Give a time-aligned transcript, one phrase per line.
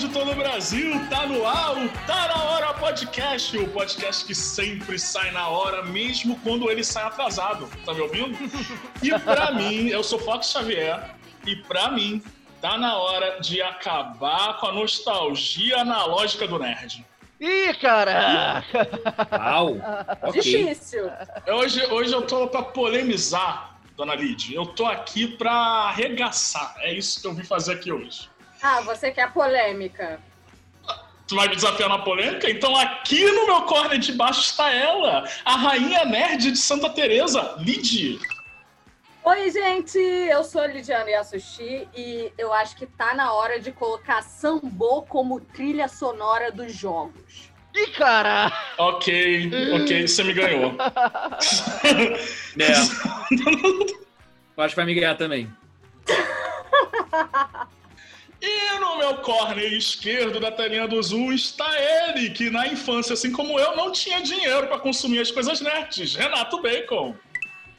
[0.00, 4.34] de todo o Brasil, tá no ar o Tá Na Hora Podcast, o podcast que
[4.34, 7.68] sempre sai na hora, mesmo quando ele sai atrasado.
[7.84, 8.34] Tá me ouvindo?
[9.02, 11.14] E pra mim, eu sou Fox Xavier,
[11.46, 12.22] e pra mim,
[12.62, 17.04] tá na hora de acabar com a nostalgia analógica do nerd.
[17.38, 18.64] Ih, cara!
[19.30, 19.76] Uau!
[20.22, 20.40] ok.
[20.40, 21.10] Difícil.
[21.46, 24.54] Hoje, hoje eu tô pra polemizar, dona Lid.
[24.54, 26.74] Eu tô aqui pra arregaçar.
[26.78, 28.29] É isso que eu vim fazer aqui hoje.
[28.62, 30.20] Ah, você quer polêmica.
[31.26, 32.50] Tu vai me desafiar na polêmica?
[32.50, 37.54] Então aqui no meu corner de baixo está ela, a rainha nerd de Santa Teresa,
[37.58, 38.18] Lid.
[39.22, 44.22] Oi, gente, eu sou Lidiane Yasushi e eu acho que tá na hora de colocar
[44.22, 47.50] Sambo como trilha sonora dos jogos.
[47.74, 48.50] Ih, cara!
[48.78, 50.74] Ok, ok, você me ganhou.
[52.58, 52.72] É.
[54.56, 55.50] Eu acho que vai me ganhar também.
[58.42, 63.30] E no meu corner esquerdo da telinha do Zoom está ele, que na infância, assim
[63.30, 67.14] como eu, não tinha dinheiro para consumir as coisas nerds, Renato Bacon.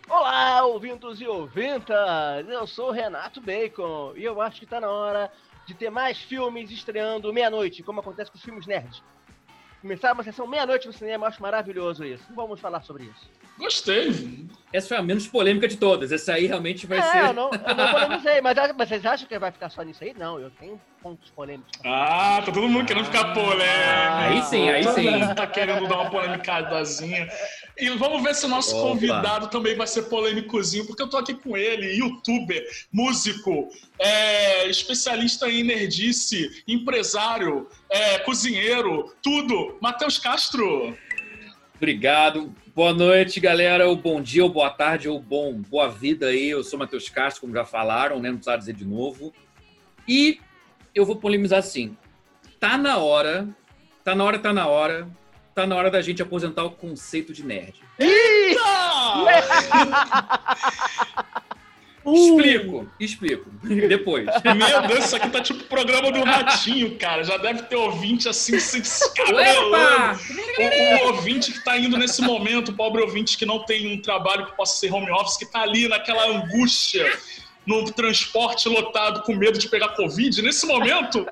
[0.08, 2.48] Olá, ouvintos e ouvintas!
[2.48, 5.32] Eu sou o Renato Bacon e eu acho que tá na hora
[5.66, 9.02] de ter mais filmes estreando meia-noite, como acontece com os filmes nerds.
[9.82, 12.24] Começar uma sessão meia-noite no cinema, eu acho maravilhoso isso.
[12.36, 13.28] Vamos falar sobre isso.
[13.58, 14.46] Gostei.
[14.72, 16.12] Essa foi a menos polêmica de todas.
[16.12, 17.18] Essa aí realmente vai é, ser.
[17.30, 20.14] eu não, eu não polemizei, mas, mas vocês acham que vai ficar só nisso aí?
[20.18, 21.72] Não, eu tenho pontos polêmicos.
[21.84, 23.66] Ah, tá todo mundo querendo ficar polêmico.
[23.66, 25.10] Aí sim, aí Todo sim.
[25.10, 27.28] mundo Tá querendo dar uma polemicadazinha.
[27.82, 28.90] E vamos ver se o nosso Opa.
[28.90, 35.50] convidado também vai ser polêmicozinho, porque eu tô aqui com ele, youtuber, músico, é, especialista
[35.50, 39.80] em nerdice, empresário, é, cozinheiro, tudo.
[39.82, 40.96] Matheus Castro.
[41.76, 42.54] Obrigado.
[42.76, 43.88] Boa noite, galera.
[43.90, 46.52] Ou bom dia, ou boa tarde, ou bom, boa vida aí.
[46.52, 48.30] Eu sou Matheus Castro, como já falaram, né?
[48.30, 49.34] Não precisa dizer de novo.
[50.08, 50.40] E
[50.94, 51.98] eu vou polemizar assim.
[52.60, 53.48] Tá na hora,
[54.04, 55.10] tá na hora, tá na hora,
[55.54, 57.76] tá na hora da gente aposentar o conceito de nerd.
[62.04, 63.48] Explico, explico.
[63.62, 64.26] Depois.
[64.26, 67.24] Meu Deus, isso aqui tá tipo programa do Ratinho, cara.
[67.24, 69.68] Já deve ter ouvinte assim, se descabelando.
[69.68, 70.20] Opa!
[70.58, 74.02] O, o ouvinte que tá indo nesse momento, o pobre ouvinte que não tem um
[74.02, 77.06] trabalho que possa ser home office, que tá ali naquela angústia,
[77.66, 81.28] no transporte lotado, com medo de pegar Covid, nesse momento,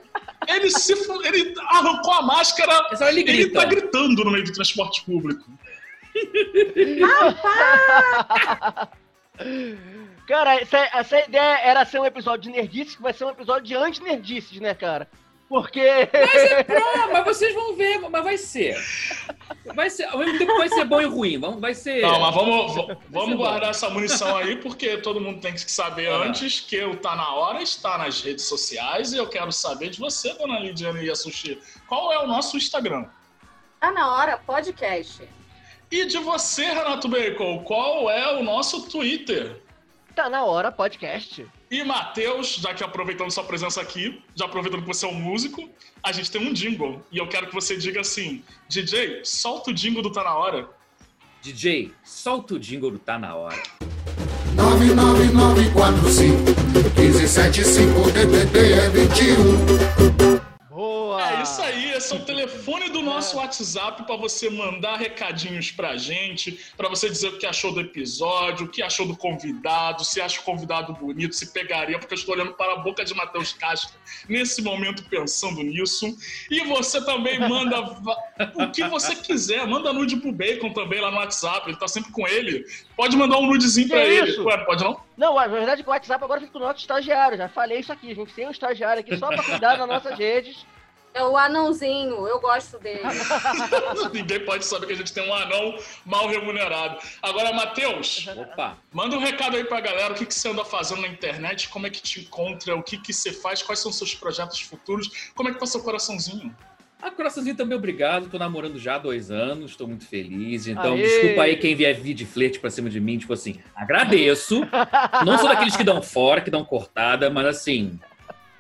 [0.48, 3.60] ele se ele arrancou a máscara É ele e ele grita.
[3.60, 5.44] tá gritando no meio do transporte público.
[10.28, 13.64] Cara, essa, essa ideia era ser um episódio de nerdices, que vai ser um episódio
[13.64, 15.08] de anti-nerdices, né, cara?
[15.50, 15.82] Porque.
[15.82, 18.78] Ah, mas vocês vão ver, mas vai ser.
[19.74, 21.40] Vai ser, ao mesmo tempo vai ser bom e ruim.
[21.40, 22.04] Vamos, vai ser.
[22.04, 22.76] Não, mas vamos,
[23.10, 23.38] vamos bom.
[23.38, 26.18] guardar essa munição aí, porque todo mundo tem que saber Ah.
[26.18, 30.00] antes que o Tá Na Hora está nas redes sociais e eu quero saber de
[30.00, 33.06] você, dona Lidiane Yasushi, qual é o nosso Instagram?
[33.80, 35.28] Tá na hora, podcast.
[35.92, 39.62] E de você, Renato Bacon, qual é o nosso Twitter?
[40.16, 41.48] tá na hora podcast.
[41.72, 45.70] E Matheus, já que aproveitando sua presença aqui, já aproveitando que você é um músico,
[46.02, 47.00] a gente tem um jingle.
[47.12, 50.68] E eu quero que você diga assim: DJ, solta o jingle do Tá Na Hora.
[51.42, 53.62] DJ, solta o jingle do Tá Na Hora.
[54.56, 56.36] 99945
[56.98, 60.29] 1575 DDD é 21.
[60.80, 61.40] Boa!
[61.40, 65.98] É isso aí, esse é o telefone do nosso WhatsApp para você mandar recadinhos pra
[65.98, 70.22] gente, para você dizer o que achou do episódio, o que achou do convidado, se
[70.22, 73.52] acha o convidado bonito, se pegaria, porque eu estou olhando para a boca de Matheus
[73.52, 76.18] Castro nesse momento pensando nisso.
[76.50, 81.18] E você também manda o que você quiser, manda nude pro Bacon também lá no
[81.18, 82.66] WhatsApp, ele tá sempre com ele.
[82.96, 84.40] Pode mandar um nudezinho pra ele.
[84.40, 85.09] Ué, pode não?
[85.20, 87.38] Não, a verdade é que o WhatsApp agora fica com o nosso estagiário.
[87.38, 88.10] Já falei isso aqui.
[88.10, 90.66] A gente tem um estagiário aqui só pra cuidar das nossas redes.
[91.14, 93.02] É o anãozinho, eu gosto dele.
[94.14, 97.00] Ninguém pode saber que a gente tem um anão mal remunerado.
[97.22, 98.78] Agora, Matheus, Opa!
[98.94, 101.88] Manda um recado aí pra galera, o que, que você anda fazendo na internet, como
[101.88, 105.50] é que te encontra, o que, que você faz, quais são seus projetos futuros, como
[105.50, 106.56] é que tá seu coraçãozinho?
[107.02, 108.30] Ah, coraçãozinho também, obrigado.
[108.30, 110.68] Tô namorando já há dois anos, tô muito feliz.
[110.68, 111.02] Então, Aê!
[111.02, 113.18] desculpa aí quem vier vir de flerte pra cima de mim.
[113.18, 114.68] Tipo assim, agradeço.
[115.26, 117.98] Não sou daqueles que dão fora, que dão cortada, mas assim,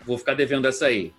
[0.05, 1.11] vou ficar devendo essa aí.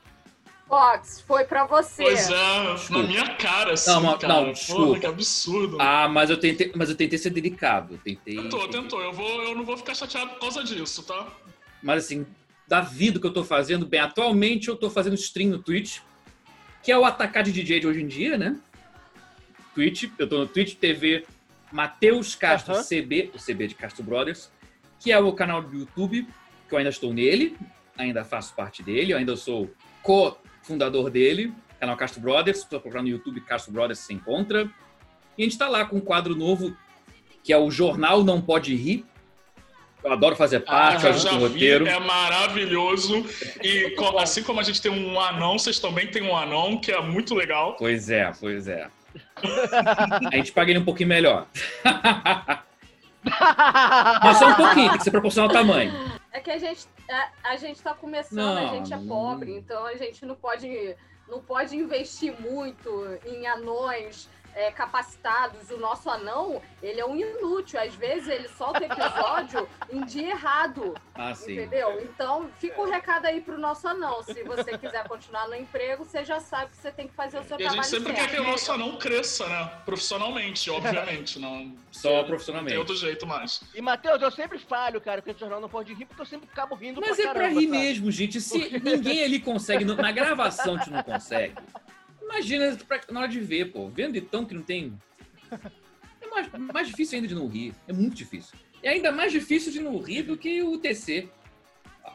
[0.67, 2.03] Fox, foi pra você.
[2.05, 4.29] Pois é, na minha cara, assim, Não, não, cara.
[4.33, 5.01] não, Porra, desculpa.
[5.01, 5.77] que absurdo.
[5.81, 7.95] Ah, mas eu tentei, mas eu tentei ser delicado.
[7.95, 8.37] eu Tentei.
[8.37, 9.03] tentou, tentou.
[9.03, 11.27] Eu, vou, eu não vou ficar chateado por causa disso, tá?
[11.83, 12.25] Mas assim,
[12.69, 15.99] da vida que eu tô fazendo, bem, atualmente eu tô fazendo stream no Twitch,
[16.83, 18.57] que é o atacar de DJ de hoje em dia, né?
[19.75, 21.27] Twitch, eu tô no Twitch TV
[21.73, 22.83] Matheus Castro Aham.
[22.83, 24.51] CB, o CB de Castro Brothers,
[24.99, 26.27] que é o canal do YouTube,
[26.69, 27.57] que eu ainda estou nele.
[27.97, 29.71] ainda faço parte dele, eu ainda sou
[30.03, 32.59] co-fundador dele, canal Castro Brothers.
[32.59, 34.71] Se você procurar no YouTube Castro Brothers, você encontra.
[35.37, 36.77] E a gente está lá com um quadro novo,
[37.43, 39.05] que é o Jornal Não Pode Rir.
[40.03, 41.87] Eu adoro fazer parte, Ah, já vi, roteiro.
[41.87, 43.25] é maravilhoso.
[43.63, 47.01] E assim como a gente tem um anão, vocês também têm um anão, que é
[47.03, 47.77] muito legal.
[47.79, 48.89] Pois é, pois é.
[50.33, 51.47] A gente paga ele um pouquinho melhor.
[54.23, 55.93] Mas só um pouquinho, tem que ser proporcional ao tamanho.
[56.33, 59.07] É que a gente, a, a gente tá começando, Não, a gente é não.
[59.07, 60.97] pobre, então a gente não pode,
[61.29, 65.71] não pode investir muito em anões é, capacitados.
[65.71, 67.81] O nosso anão, ele é um inútil.
[67.81, 71.53] Às vezes ele solta episódio em dia errado, Ah, sim.
[71.53, 72.01] entendeu?
[72.03, 74.23] Então fica o recado aí pro nosso anão.
[74.23, 77.45] Se você quiser continuar no emprego, você já sabe que você tem que fazer o
[77.45, 78.29] seu E a trabalho gente sempre certo.
[78.31, 79.71] quer que o nosso anão cresça, né?
[79.85, 81.39] Profissionalmente, obviamente.
[81.39, 82.71] Não, Só Não profissionalmente.
[82.73, 83.63] tem outro jeito mais.
[83.75, 86.49] E, Matheus, eu sempre falho, cara, que esse jornal não pode rir, porque eu sempre
[86.53, 87.79] acabo rindo Mas pra é pra caramba, rir sabe?
[87.79, 88.41] mesmo, gente.
[88.41, 91.55] Se ninguém ali consegue, na gravação a gente não consegue.
[92.31, 93.89] Imagina pra- na hora de ver, pô.
[93.89, 94.97] Vendo então que não tem.
[96.23, 97.75] É mais, mais difícil ainda de não rir.
[97.89, 98.57] É muito difícil.
[98.83, 101.29] É ainda mais difícil de não rir do que o TC.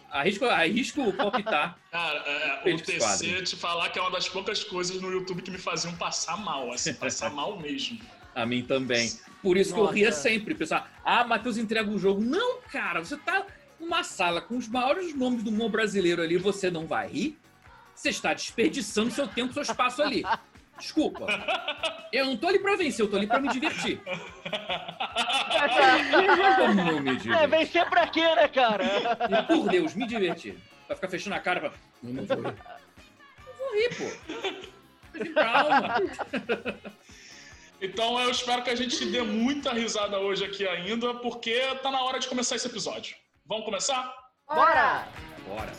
[0.10, 1.78] Arrisco, arrisco palpitar.
[1.92, 3.44] Cara, é, o Felipe TC, Quadro.
[3.44, 6.72] te falar que é uma das poucas coisas no YouTube que me faziam passar mal,
[6.72, 8.00] assim, passar mal mesmo.
[8.34, 9.12] A mim também.
[9.42, 9.96] Por isso que eu Nossa.
[9.96, 10.54] ria sempre.
[10.56, 12.20] Pessoal, ah, Matheus entrega o jogo.
[12.22, 13.46] Não, cara, você tá
[13.80, 17.38] numa sala com os maiores nomes do mundo brasileiro ali, você não vai rir?
[17.96, 20.24] Você está desperdiçando seu tempo, seu espaço ali.
[20.78, 21.26] Desculpa.
[22.12, 24.02] Eu não tô ali pra vencer, eu tô ali pra me divertir.
[26.58, 28.84] Como não me É, vencer pra quê, né, cara?
[29.30, 30.58] E, por Deus, me divertir.
[30.88, 31.72] Vai ficar fechando a cara pra.
[32.04, 32.56] Não, não vou rir.
[33.46, 35.34] Não vou rir, pô.
[35.34, 35.96] Calma.
[37.82, 42.02] Então eu espero que a gente dê muita risada hoje aqui ainda, porque tá na
[42.04, 43.16] hora de começar esse episódio.
[43.46, 44.14] Vamos começar?
[44.48, 45.08] Bora!
[45.48, 45.72] Bora.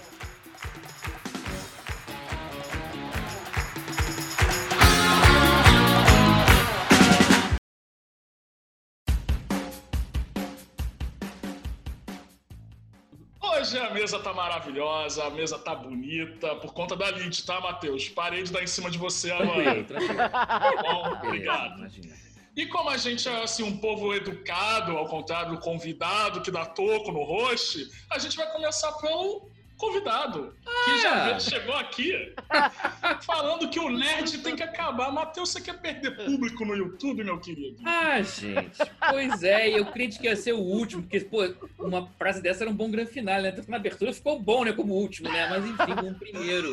[13.67, 18.09] Hoje a mesa tá maravilhosa, a mesa tá bonita, por conta da Lid, tá, Matheus?
[18.09, 19.83] Parei de dar em cima de você agora.
[19.83, 20.17] Tranquilo, tranquilo.
[20.17, 21.13] Tá bom?
[21.27, 21.79] Obrigado.
[21.79, 22.17] imagina.
[22.55, 26.65] E como a gente é assim, um povo educado, ao contrário do convidado que dá
[26.65, 31.25] toco no host, a gente vai começar pelo convidado, que já Ah.
[31.27, 32.35] veio- chegou aqui
[33.25, 35.13] falando que o nerd tem que acabar.
[35.13, 37.77] Matheus, você quer perder público no YouTube, meu querido?
[37.85, 38.79] Ah, gente.
[39.11, 41.43] Pois é, eu creio que ia ser o último, porque, pô,
[41.79, 43.51] uma frase dessa era um bom grande final, né?
[43.53, 45.47] Tanto que na abertura ficou bom, né, como último, né?
[45.49, 46.73] Mas enfim, como primeiro.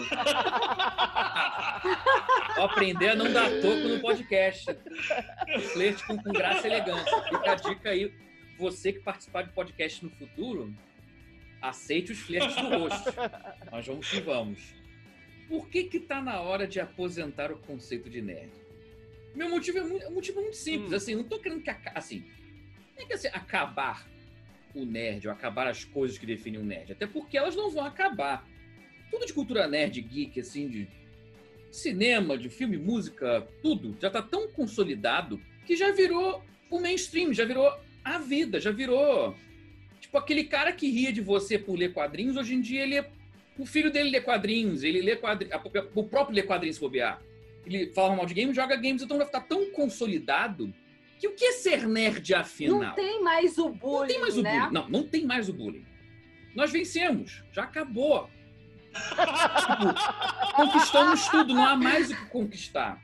[2.55, 4.65] Vou aprender a não dar toco no podcast.
[5.73, 7.21] Flerte com, com graça e elegância.
[7.23, 8.13] Fica a dica aí.
[8.59, 10.73] Você que participar de podcast no futuro,
[11.63, 13.13] aceite os flertes do rosto.
[13.71, 14.75] Nós vamos que vamos.
[15.47, 18.51] Por que que tá na hora de aposentar o conceito de nerd?
[19.33, 20.91] Meu motivo é muito, é um motivo muito simples.
[20.91, 20.95] Hum.
[20.95, 22.23] Assim, não tô querendo que assim,
[22.95, 24.07] não é que assim, acabar
[24.75, 26.91] o nerd ou acabar as coisas que definem o nerd.
[26.91, 28.47] Até porque elas não vão acabar.
[29.09, 30.87] Tudo de cultura nerd, geek, assim, de
[31.71, 37.45] cinema, de filme, música, tudo já tá tão consolidado que já virou o mainstream, já
[37.45, 37.71] virou
[38.03, 39.35] a vida, já virou.
[40.13, 43.09] Tipo, aquele cara que ria de você por ler quadrinhos, hoje em dia ele é.
[43.57, 45.59] O filho dele lê quadrinhos, ele lê quadrinhos.
[45.95, 47.19] O próprio lê quadrinhos se bobear.
[47.65, 50.71] Ele fala mal de games, joga games, então vai ficar tão consolidado
[51.17, 52.79] que o que é ser nerd afinal?
[52.79, 54.59] Não tem mais o bullying, Não tem mais o né?
[54.59, 54.73] bullying.
[54.73, 55.85] Não, não tem mais o bullying.
[56.53, 57.43] Nós vencemos.
[57.51, 58.29] Já acabou.
[58.93, 63.01] Tipo, conquistamos tudo, não há mais o que conquistar.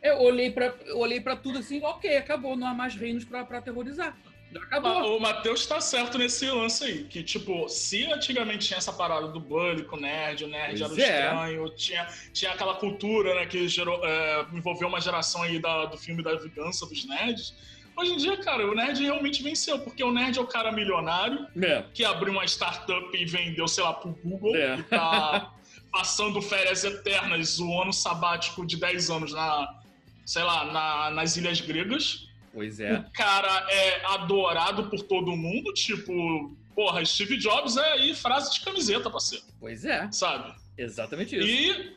[0.00, 3.40] Eu olhei pra, eu olhei pra tudo assim, ok, acabou, não há mais reinos pra
[3.40, 4.16] aterrorizar.
[4.52, 5.16] Já acabou.
[5.16, 9.40] O Matheus tá certo nesse lance aí, que, tipo, se antigamente tinha essa parada do
[9.40, 11.24] bullying com o nerd, o nerd Pois era é.
[11.24, 15.98] estranho, tinha, tinha aquela cultura, né, que gerou, é, envolveu uma geração aí da- do
[15.98, 17.54] filme da vingança dos nerds.
[17.96, 21.46] Hoje em dia, cara, o nerd realmente venceu, porque o nerd é o cara milionário
[21.62, 21.82] É.
[21.94, 24.76] que abriu uma startup e vendeu, sei lá, pro Google É.
[24.78, 25.50] e tá
[25.90, 29.80] passando férias eternas, o ano sabático de 10 anos na,
[30.26, 32.25] sei lá, na- nas ilhas gregas.
[32.56, 32.94] Pois é.
[32.94, 38.62] O cara é adorado por todo mundo, tipo, porra, Steve Jobs é aí frase de
[38.62, 40.10] camiseta, parceiro, Pois é.
[40.10, 40.54] sabe?
[40.78, 41.46] Exatamente isso.
[41.46, 41.96] E,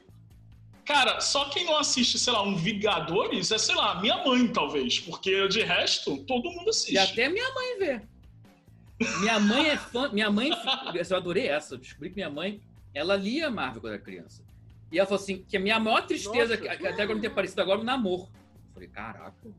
[0.83, 4.99] cara, só quem não assiste, sei lá, um Vingadores é, sei lá, minha mãe, talvez,
[4.99, 6.93] porque de resto, todo mundo assiste.
[6.93, 8.01] E até minha mãe vê.
[9.21, 10.09] Minha mãe é fã.
[10.09, 10.49] Minha mãe.
[11.09, 11.75] Eu adorei essa.
[11.75, 12.59] Eu descobri que minha mãe.
[12.93, 14.43] Ela lia Marvel quando era criança.
[14.91, 16.73] E ela falou assim: que a minha maior tristeza, Nossa.
[16.73, 18.23] até agora não ter aparecido agora, é o namoro.
[18.23, 19.49] Eu falei: caraca.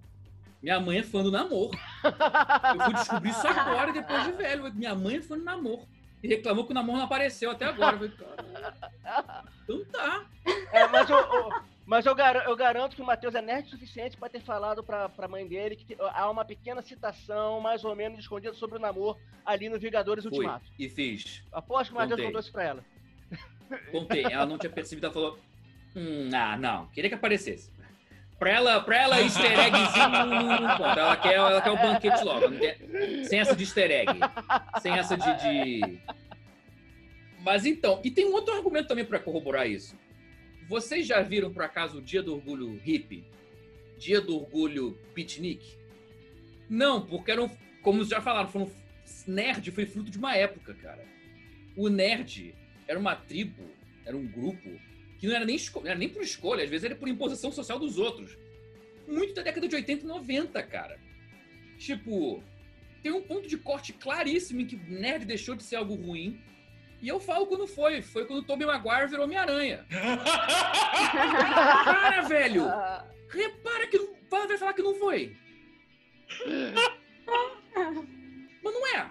[0.63, 1.71] Minha mãe é fã do namoro.
[2.05, 4.73] Eu fui descobrir isso agora, depois de velho.
[4.75, 5.87] Minha mãe é fã do namoro.
[6.23, 7.97] e reclamou que o namoro não apareceu até agora.
[7.97, 8.13] Eu falei,
[9.03, 10.27] "Cara, então tá.
[10.71, 11.51] É, mas eu, eu-
[11.87, 14.85] mas eu, gar- eu garanto que o Matheus é nerd o suficiente pra ter falado
[14.85, 18.81] pra, pra mãe dele que há uma pequena citação, mais ou menos escondida, sobre o
[18.81, 20.67] namoro ali no Vingadores Fui Ultimato.
[20.79, 21.43] e fiz.
[21.51, 22.85] Aposto que o Matheus contou isso pra ela.
[23.91, 24.25] Contei.
[24.25, 25.39] Ela não tinha percebido, ela falou.
[25.97, 27.73] Hum, ah, não, queria que aparecesse.
[28.41, 30.99] Pra ela, pra ela easter eggzinho não, conta.
[31.01, 32.47] Ela quer, ela quer o banquete logo.
[33.29, 34.13] sem essa de easter egg.
[34.81, 35.99] Sem essa de, de-
[37.41, 39.95] Mas então, e tem um outro argumento também pra corroborar isso.
[40.67, 43.25] Vocês já viram, por acaso, o Dia do Orgulho Hippie?
[43.99, 45.77] Dia do Orgulho Beatnik?
[46.69, 47.51] Não, porque eram,
[47.83, 48.71] como já falaram, foram,
[49.27, 51.05] nerd foi fruto de uma época, cara.
[51.77, 52.55] O nerd
[52.89, 53.65] era uma tribo,
[54.07, 54.71] era um grupo
[55.21, 57.99] que não era nem, era nem por escolha, às vezes era por imposição social dos
[57.99, 58.37] outros.
[59.07, 60.99] Muito da década de 80 e 90, cara.
[61.79, 62.43] Tipo,
[63.03, 66.41] tem um ponto de corte claríssimo em que nerd deixou de ser algo ruim.
[67.03, 68.01] E eu falo quando foi.
[68.01, 69.85] Foi quando o Tobey Maguire virou Homem-Aranha.
[71.85, 72.65] Cara, velho!
[73.29, 75.37] Repara que não- vai falar que não foi.
[78.63, 79.11] Mas não é.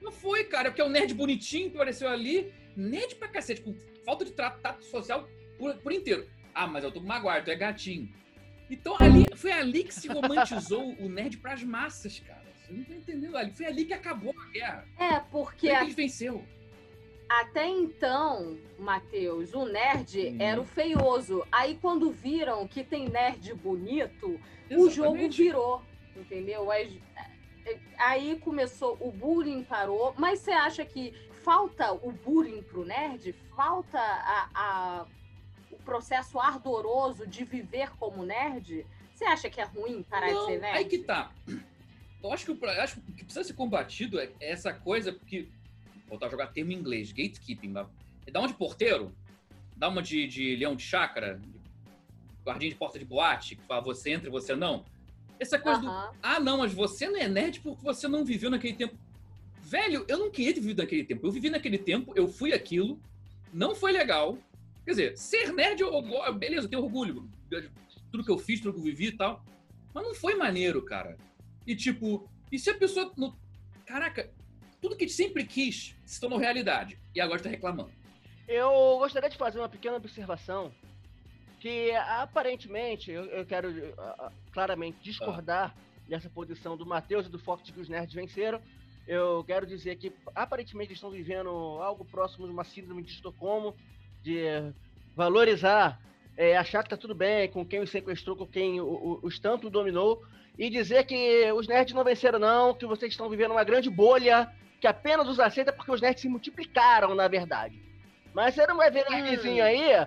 [0.00, 2.52] Não foi, cara, porque é um nerd bonitinho que apareceu ali.
[2.76, 5.28] Nerd pra cacete, com falta de trato social
[5.58, 6.26] por, por inteiro.
[6.54, 8.08] Ah, mas eu tô com Maguire, tu é gatinho.
[8.70, 12.42] Então ali, foi ali que se romantizou o nerd pras massas, cara.
[12.66, 13.36] Você não tá entendendo?
[13.36, 14.86] Ali, foi ali que acabou a guerra.
[14.98, 16.42] É, Foi porque que a gente venceu.
[17.28, 20.36] até então, Matheus, o nerd Hum.
[20.38, 21.44] era o feioso.
[21.52, 24.40] Aí quando viram que tem nerd bonito,
[24.70, 25.42] o jogo Exatamente.
[25.42, 25.82] virou,
[26.16, 26.70] entendeu?
[26.70, 27.00] Aí,
[27.98, 31.12] aí começou, o bullying parou, mas você acha que
[31.44, 33.32] falta o bullying pro nerd?
[33.54, 35.06] Falta a, a-
[35.70, 38.86] o processo ardoroso de viver como nerd?
[39.14, 40.76] Você acha que é ruim parar Não, de ser nerd?
[40.78, 41.30] Aí que tá.
[42.22, 45.12] Eu acho que, eu acho que o que precisa ser combatido é é essa coisa,
[45.12, 45.48] porque.
[46.06, 47.68] Vou voltar a jogar termo em inglês, gatekeeping.
[47.68, 47.86] mas-
[48.30, 49.14] Dá uma de porteiro,
[49.76, 51.48] dá uma de, de leão de chácara, de
[52.44, 54.84] guardinha de porta de boate, que fala você entra e você não.
[55.38, 55.88] Essa coisa do.
[55.88, 56.12] Aham.
[56.22, 58.96] Ah, não, mas você não é nerd porque você não viveu naquele tempo.
[59.64, 61.26] Velho, eu não queria ter vivido naquele tempo.
[61.26, 63.00] Eu vivi naquele tempo, eu fui aquilo,
[63.52, 64.38] não foi legal.
[64.84, 67.28] Quer dizer, ser nerd, eu, eu- beleza, eu tenho orgulho.
[67.48, 67.70] de
[68.12, 69.42] Tudo que eu fiz, tudo que eu vivi e tal.
[69.94, 71.16] Mas não foi maneiro, cara.
[71.66, 73.10] E tipo, e se a pessoa.
[73.16, 73.34] Não...
[73.86, 74.30] Caraca,
[74.82, 76.98] tudo que sempre quis se tornou realidade.
[77.14, 77.90] E agora tá reclamando.
[78.46, 80.70] Eu gostaria de fazer uma pequena observação
[81.58, 85.74] que aparentemente eu, eu quero ah, ah, claramente discordar
[86.06, 88.60] dessa posição do Matheus e do Fox que os nerds venceram.
[89.06, 91.48] Eu quero dizer que aparentemente estão vivendo
[91.82, 93.74] algo próximo de uma síndrome de Estocolmo,
[94.22, 94.42] de
[95.14, 96.00] valorizar,
[96.36, 99.38] é, achar que tá tudo bem com quem os sequestrou, com quem o- o- os
[99.38, 100.22] tanto dominou,
[100.58, 104.50] e dizer que os nerds não venceram não, que vocês estão vivendo uma grande bolha,
[104.80, 107.78] que apenas os aceita porque os nerds se multiplicaram, na verdade.
[108.32, 110.06] Mas você não vai ver nerdzinho aí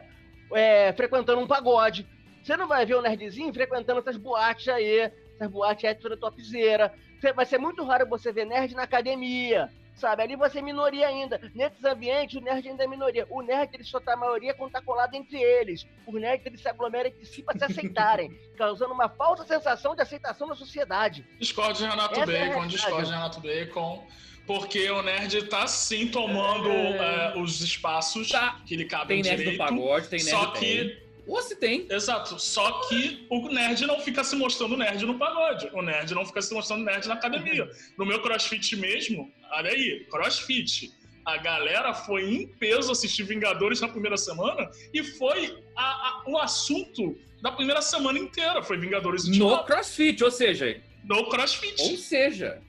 [0.53, 2.07] é, frequentando um pagode.
[2.41, 6.93] Você não vai ver o nerdzinho frequentando essas boates aí, essas boates hétero topzera.
[7.35, 10.21] Vai ser muito raro você ver nerd na academia, sabe?
[10.23, 11.39] Ali você é minoria ainda.
[11.55, 13.25] Nesses ambientes, o nerd ainda é minoria.
[13.29, 15.85] O nerd, ele só tá a maioria quando tá colado entre eles.
[16.05, 20.01] Os nerds, eles se aglomeram entre si pra se aceitarem, causando uma falsa sensação de
[20.01, 21.25] aceitação na sociedade.
[21.39, 22.67] Discord de Renato Essa é Bacon, realidade.
[22.69, 24.07] Discord de Renato Bacon.
[24.45, 27.33] Porque o nerd tá sim tomando É.
[27.35, 28.61] é, os espaços Tá.
[28.65, 29.57] que lhe Tem cabem nerd direito.
[29.57, 30.97] do pagode, tem nerd só que
[31.27, 31.85] Ou se tem.
[31.91, 32.39] Exato.
[32.39, 35.69] Só que o nerd não fica se mostrando nerd no pagode.
[35.73, 37.69] O nerd não fica se mostrando nerd na academia.
[37.97, 40.91] No meu crossfit mesmo, olha aí, crossfit.
[41.25, 46.37] A galera foi em peso assistir Vingadores na primeira semana e foi a- a- o
[46.37, 48.63] assunto da primeira semana inteira.
[48.63, 49.65] Foi Vingadores No Ultimato.
[49.65, 51.81] crossfit, ou seja, No crossfit.
[51.81, 52.61] Ou seja,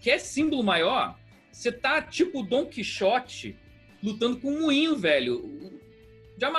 [0.00, 1.18] quer símbolo maior?
[1.52, 3.56] Você tá tipo Don Quixote
[4.02, 5.73] lutando com um moinho, velho.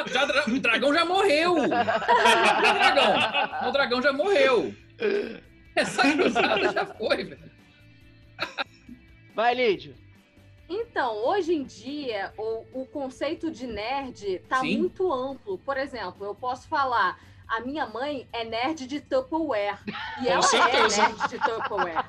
[0.07, 1.53] Já, já o dragão já morreu.
[1.55, 3.67] O dragão.
[3.67, 4.73] O dragão já morreu.
[5.75, 7.51] Essa cruzada já foi, velho.
[9.33, 9.95] Vai, Lídio.
[10.67, 14.77] Então, hoje em dia, o, o conceito de nerd tá Sim.
[14.77, 15.57] muito amplo.
[15.59, 19.77] Por exemplo, eu posso falar, a minha mãe é nerd de Tupperware.
[20.21, 21.01] E Com ela certeza.
[21.01, 22.05] é nerd de Tupperware.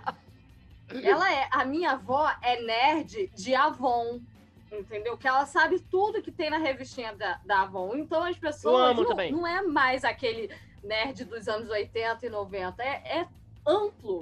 [1.03, 1.49] Ela é.
[1.51, 4.21] A minha avó é nerd de Avon.
[4.79, 5.17] Entendeu?
[5.17, 7.97] Que ela sabe tudo que tem na revistinha da, da Avon.
[7.97, 8.97] Então as pessoas.
[8.97, 10.51] Não, não é mais aquele
[10.83, 12.83] nerd dos anos 80 e 90.
[12.83, 13.29] É, é
[13.67, 14.21] amplo.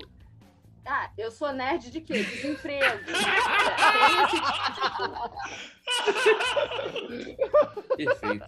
[0.87, 2.23] Ah, eu sou nerd de quê?
[2.23, 3.05] Desemprego.
[7.97, 8.47] Tem esse Perfeito.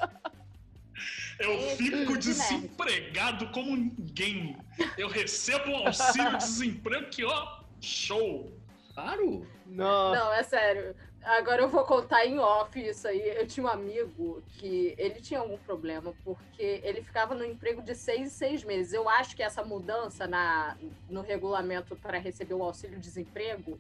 [1.38, 4.56] Eu fico tipo de desempregado como ninguém.
[4.96, 8.52] Eu recebo um auxílio desemprego que, ó, show.
[8.94, 9.46] Claro.
[9.66, 10.18] Nossa.
[10.18, 10.96] Não, é sério.
[11.26, 13.20] Agora eu vou contar em off isso aí.
[13.36, 17.96] Eu tinha um amigo que ele tinha algum problema, porque ele ficava no emprego de
[17.96, 18.92] seis em seis meses.
[18.92, 20.76] Eu acho que essa mudança na,
[21.10, 23.76] no regulamento para receber o auxílio-desemprego,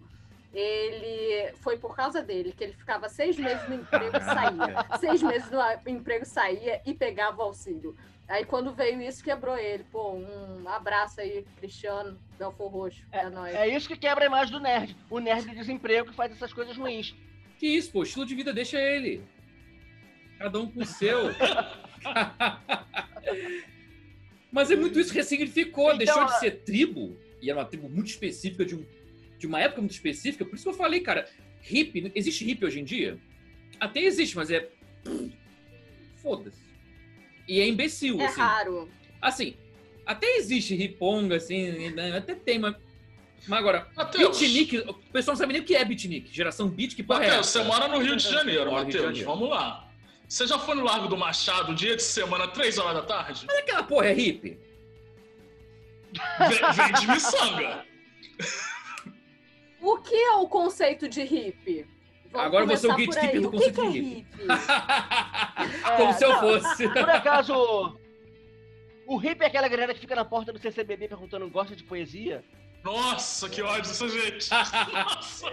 [0.52, 4.86] ele foi por causa dele, que ele ficava seis meses no emprego e saía.
[4.98, 7.96] seis meses no emprego saía e pegava o auxílio.
[8.28, 9.84] Aí quando veio isso, quebrou ele.
[9.84, 13.06] Pô, um abraço aí, Cristiano, Belfor Roxo.
[13.12, 13.54] É, nóis.
[13.54, 14.96] É isso que quebra a imagem do nerd.
[15.08, 17.14] O nerd de desemprego que faz essas coisas ruins.
[17.58, 19.22] Que isso, pô, estilo de vida deixa ele.
[20.38, 21.30] Cada um com o seu.
[24.52, 27.88] Mas é muito isso que ressignificou, Então, deixou de ser tribo, e era uma tribo
[27.88, 28.84] muito específica de, um-
[29.38, 31.28] de uma época muito específica, por isso que eu falei, cara,
[31.62, 33.18] hippie, existe hippie hoje em dia?
[33.78, 34.68] Até existe, mas é.
[36.16, 36.58] Foda-se.
[37.46, 38.40] E é imbecil, É assim.
[38.40, 38.88] raro.
[39.20, 39.54] Assim,
[40.06, 42.76] até existe riponga, assim, né, até tem, mas.
[43.46, 46.34] Mas agora, Matheus, beatnik, o pessoal não sabe nem o que é beatnik.
[46.34, 47.62] Geração beat, que porra é Matheus, essa?
[47.62, 49.20] você mora no Rio de Janeiro, Matheus.
[49.20, 49.88] Vamos lá.
[50.28, 53.44] Você já foi no Largo do Machado, dia de semana, três horas da tarde?
[53.46, 54.58] Mas aquela porra é hippie?
[56.38, 57.84] Vem, vem de miçanga.
[59.80, 61.86] O que é o conceito de hippie?
[62.32, 64.26] Vamos Agora você é o gatekeeper do O que conceito que é de hippie.
[65.86, 66.88] É, Como se eu não, fosse.
[66.88, 67.98] Por acaso,
[69.06, 72.44] o hippie é aquela galera que fica na porta do CCBB perguntando gosta de poesia?
[72.82, 74.48] Nossa, que ódio dessa gente.
[74.50, 75.46] Nossa.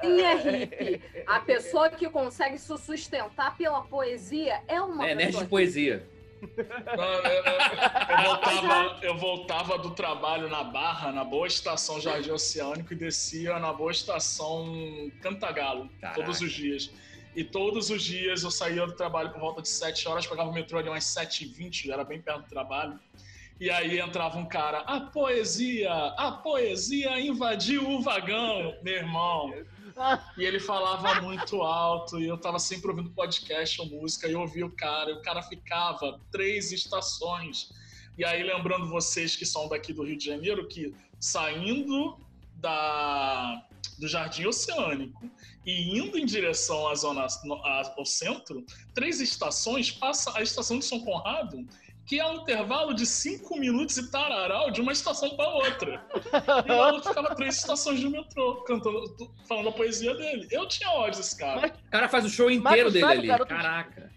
[0.00, 1.02] Quem é hippie?
[1.26, 6.06] A pessoa que consegue se sustentar pela poesia é uma É, nerd de poesia.
[6.42, 7.44] Eu, eu-
[8.10, 13.58] eu voltava, eu voltava do trabalho na Barra, na boa estação Jardim Oceânico, e descia
[13.58, 16.20] na boa estação Cantagalo, Caraca.
[16.20, 16.90] todos os dias.
[17.34, 20.52] E todos os dias eu saía do trabalho por volta de 7 horas, pegava o
[20.52, 23.00] metrô ali umas 7h20, já era bem perto do trabalho.
[23.60, 29.54] E aí entrava um cara, a poesia, a poesia invadiu o vagão, meu irmão.
[30.36, 34.40] E ele falava muito alto, e eu tava sempre ouvindo podcast ou música, e eu
[34.40, 37.70] ouvia o cara, e o cara ficava três estações.
[38.18, 42.18] E aí, lembrando vocês que são daqui do Rio de Janeiro, que saindo
[42.56, 43.64] da,
[43.98, 45.30] do Jardim Oceânico
[45.64, 47.26] e indo em direção à zona,
[47.96, 48.64] ao centro,
[48.94, 51.66] três estações, passa a estação de São Conrado,
[52.06, 56.04] que é um intervalo de cinco minutos e tararau de uma estação para outra.
[56.66, 59.02] E o maluco ficava três estações de metrô, cantando,
[59.48, 60.46] falando a poesia dele.
[60.50, 61.60] Eu tinha ódio desse cara.
[61.62, 63.28] Mas- O cara faz o show inteiro dele sabe, ali.
[63.28, 64.12] cara, Caraca.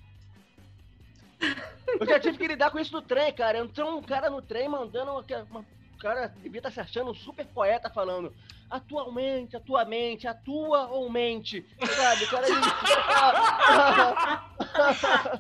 [2.00, 3.60] Eu já tive que lidar com isso no trem, cara.
[3.60, 5.60] Entrou um cara no trem mandando uma, uma-
[5.94, 8.34] o cara devia estar se achando um super poeta falando
[8.70, 12.26] atualmente, atualmente, atua ou mente, sabe?
[12.26, 12.58] O cara ele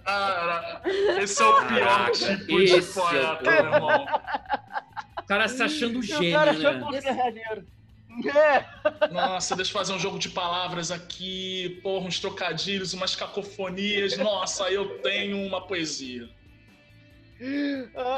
[0.03, 0.81] Cara,
[1.21, 4.05] esse é o pior tipo de esse é o poeta, meu irmão.
[5.19, 6.79] O cara se achando o cara gênio, achou né?
[6.79, 7.67] que o verdadeiro.
[8.35, 8.65] É,
[9.11, 14.17] Nossa, deixa eu fazer um jogo de palavras aqui, porra, uns trocadilhos, umas cacofonias.
[14.17, 16.27] Nossa, eu tenho uma poesia.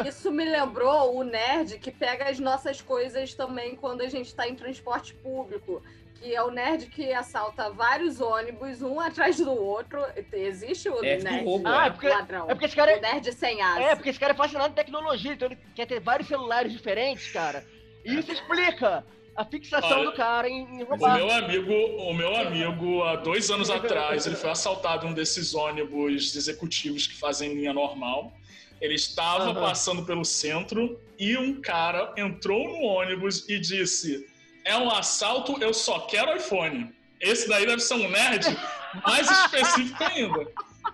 [0.07, 4.47] Isso me lembrou o nerd que pega as nossas coisas também quando a gente tá
[4.47, 5.81] em transporte público.
[6.15, 10.01] Que é o nerd que assalta vários ônibus, um atrás do outro.
[10.33, 11.87] Existe o Nerd do nerd roubo, Ah, é.
[11.87, 12.45] é porque, ladrão.
[12.49, 13.81] é porque esse cara O nerd sem asa.
[13.81, 17.31] é, porque esse cara é fascinado em tecnologia, então ele quer ter vários celulares diferentes,
[17.31, 17.65] cara.
[18.03, 21.15] E isso explica a fixação Olha, do cara em, em O roubar.
[21.15, 25.53] meu amigo, o meu amigo, há dois anos atrás, ele foi assaltado em um desses
[25.55, 28.33] ônibus executivos que fazem linha normal.
[28.81, 29.61] Ele estava Aham.
[29.61, 34.27] passando pelo centro e um cara entrou no ônibus e disse:
[34.65, 36.93] É um assalto, eu só quero iPhone.
[37.19, 38.45] Esse daí deve ser um nerd
[39.05, 40.47] mais específico ainda.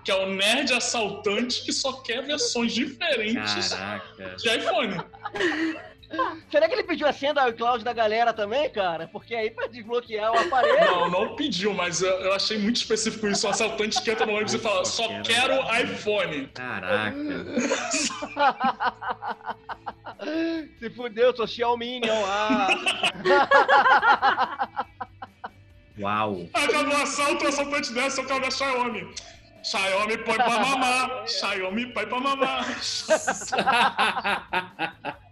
[0.04, 4.36] Que é o nerd assaltante que só quer versões diferentes Caraca.
[4.36, 4.98] de iPhone.
[6.52, 9.08] Será que ele pediu a senha da iCloud da galera também, cara?
[9.08, 10.80] Porque aí pra desbloquear o aparelho.
[10.86, 13.48] Não, não pediu, mas eu, eu achei muito específico isso.
[13.48, 16.48] O assaltante que entra no ônibus e fala: Só quero iPhone.
[16.54, 17.16] Caraca.
[20.80, 22.24] Se fudeu, sou Xiaominion.
[22.26, 22.68] Ah.
[26.00, 26.48] Uau.
[26.54, 29.08] Acabou o assalto, o assaltante desce, eu quero da Xiaomi.
[29.64, 31.28] Xiaomi põe pra mamar.
[31.28, 32.66] Xiaomi põe pra mamar.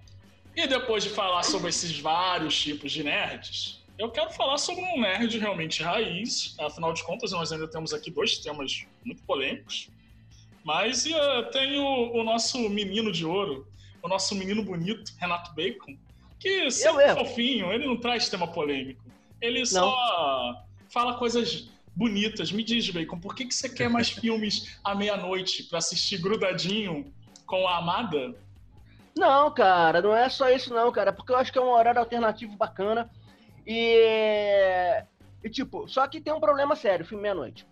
[0.56, 5.02] E depois de falar sobre esses vários tipos de nerds, eu quero falar sobre um
[5.02, 6.56] nerd realmente raiz.
[6.60, 9.90] Afinal de contas, nós ainda temos aqui dois temas muito polêmicos.
[10.64, 13.68] Mas eh, tem o, o nosso menino de ouro,
[14.02, 15.98] o nosso menino bonito, Renato Bacon,
[16.40, 17.26] que sempre mesmo.
[17.26, 19.02] fofinho, ele não traz tema polêmico.
[19.42, 22.52] Ele só fala coisas bonitas.
[22.52, 27.14] Me diz, Bacon, por que, que você quer mais filmes à meia-noite pra assistir grudadinho
[27.46, 28.36] com a amada?
[29.18, 32.00] Não, cara, não é só isso não, cara, porque eu acho que é um horário
[32.00, 33.10] alternativo bacana.
[33.66, 35.04] E,
[35.44, 37.66] e, tipo, só que tem um problema sério, filme Meia-Noite.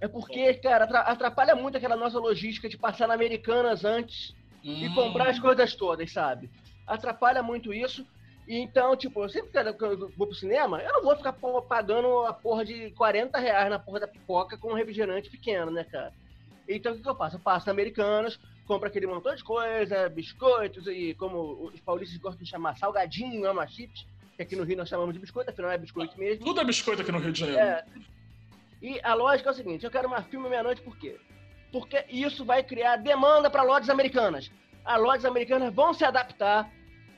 [0.00, 4.88] É porque, cara, atra- atrapalha muito aquela nossa logística de passar na Americanas antes e
[4.88, 4.94] Hum.
[4.94, 6.50] comprar as coisas todas, sabe?
[6.86, 8.04] Atrapalha muito isso.
[8.46, 11.32] E então, tipo, eu sempre que eu vou pro cinema, eu não vou ficar
[11.68, 15.84] pagando a porra de 40 reais na porra da pipoca com um refrigerante pequeno, né,
[15.84, 16.12] cara?
[16.68, 17.36] Então o que, que eu faço?
[17.36, 22.42] Eu passo na Americanas, compro aquele montão de coisa, biscoitos e como os paulistas gostam
[22.42, 25.78] de chamar, salgadinho, ama chips, que aqui no Rio nós chamamos de biscoito, afinal é
[25.78, 26.44] biscoito mesmo.
[26.44, 27.60] Tudo é biscoito aqui no Rio de Janeiro.
[27.60, 27.84] É.
[28.82, 31.18] E a lógica é o seguinte: eu quero uma filme meia-noite por quê?
[31.72, 34.50] Porque isso vai criar demanda para lojas americanas.
[34.84, 36.70] As lojas americanas vão se adaptar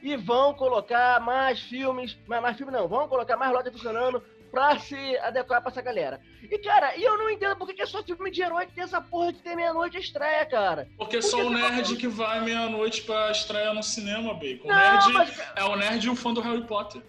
[0.03, 4.79] e vão colocar mais filmes, mais, mais filmes não, vão colocar mais lojas funcionando pra
[4.79, 6.21] se adequar pra essa galera.
[6.43, 8.85] E, cara, e eu não entendo por que é só filme de herói que tem
[8.85, 10.89] essa porra de ter meia-noite estreia, cara.
[10.97, 14.65] Porque só o nerd que vai meia-noite pra estreia no cinema, Bacon.
[14.65, 17.03] O Não, nerd mas, é o nerd e o fã do Harry Potter.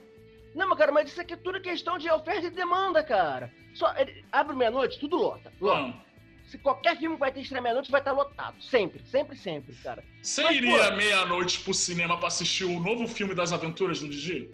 [0.56, 3.52] não, mas, cara, mas isso aqui é tudo questão de oferta e demanda, cara.
[3.74, 3.94] Só,
[4.32, 5.54] abre meia-noite, tudo lota.
[5.62, 5.82] lota.
[5.82, 6.02] Mano,
[6.48, 8.56] Se qualquer filme vai ter estreia meia-noite, vai estar lotado.
[8.64, 10.04] Sempre, sempre, sempre, cara.
[10.22, 14.08] você Mas, iria pô- meia-noite pro cinema pra assistir o novo filme das aventuras do
[14.10, 14.50] Didi?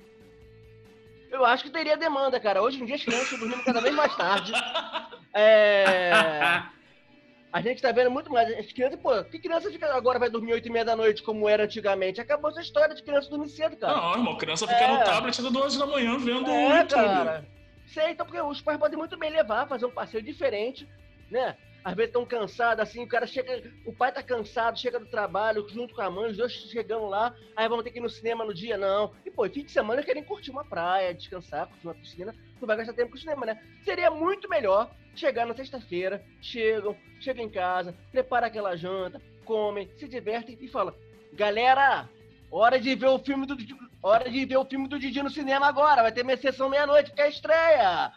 [1.34, 2.62] Eu acho que teria demanda, cara.
[2.62, 4.54] Hoje em dia as crianças dormindo cada vez mais tarde.
[5.36, 6.12] É...
[7.52, 8.48] A gente tá vendo muito mais.
[8.56, 11.50] As crianças, pô, que criança fica agora vai dormir 8 e meia da noite como
[11.50, 12.22] era antigamente?
[12.22, 13.96] Acabou essa história de criança dormir cedo, cara.
[13.96, 14.92] Não, irmão, criança fica É.
[14.96, 16.90] no tablet até 2 da manhã vendo o é, YouTube.
[16.90, 17.46] cara.
[17.88, 20.88] Sei, então porque os pais podem muito bem levar, fazer um passeio diferente,
[21.32, 21.58] né?
[21.84, 23.72] Às vezes estão cansados, assim, o cara chega.
[23.86, 27.36] O pai tá cansado, chega do trabalho, junto com a mãe, os dois chegando lá,
[27.56, 29.14] aí vão ter que ir no cinema no dia, não.
[29.26, 32.78] E, pô, fim de semana querem curtir uma praia, descansar, curtir uma piscina, não vai
[32.78, 33.62] gastar tempo com o cinema, né?
[33.84, 40.08] Seria muito melhor chegar na sexta-feira, chegam, chegam em casa, prepara aquela janta, comem, se
[40.08, 40.96] divertem e falam,
[41.34, 42.10] galera,
[42.50, 43.58] hora de ver o filme do
[44.02, 47.12] hora de ver o filme do Didi no cinema agora, vai ter minha sessão meia-noite,
[47.12, 48.12] que é a estreia.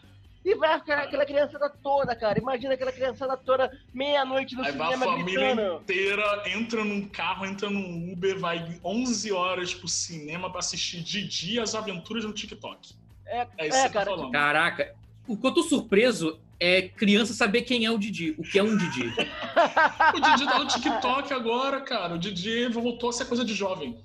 [0.46, 2.38] E vai ficar aquela criançada toda, cara.
[2.38, 5.80] Imagina aquela criançada toda meia-noite no Aí vai a cinema família gritando.
[5.82, 11.54] inteira, entra num carro, entra num Uber, vai 11 horas pro cinema pra assistir Didi
[11.54, 12.94] e as aventuras no TikTok.
[13.26, 14.10] É, É isso é, que você tá cara.
[14.10, 14.30] falando.
[14.30, 14.94] Caraca,
[15.26, 18.62] o que eu tô surpreso é criança saber quem é o Didi, o que é
[18.62, 19.02] um Didi.
[20.14, 22.14] O Didi tá no TikTok agora, cara.
[22.14, 23.98] O Didi voltou a ser coisa de jovem.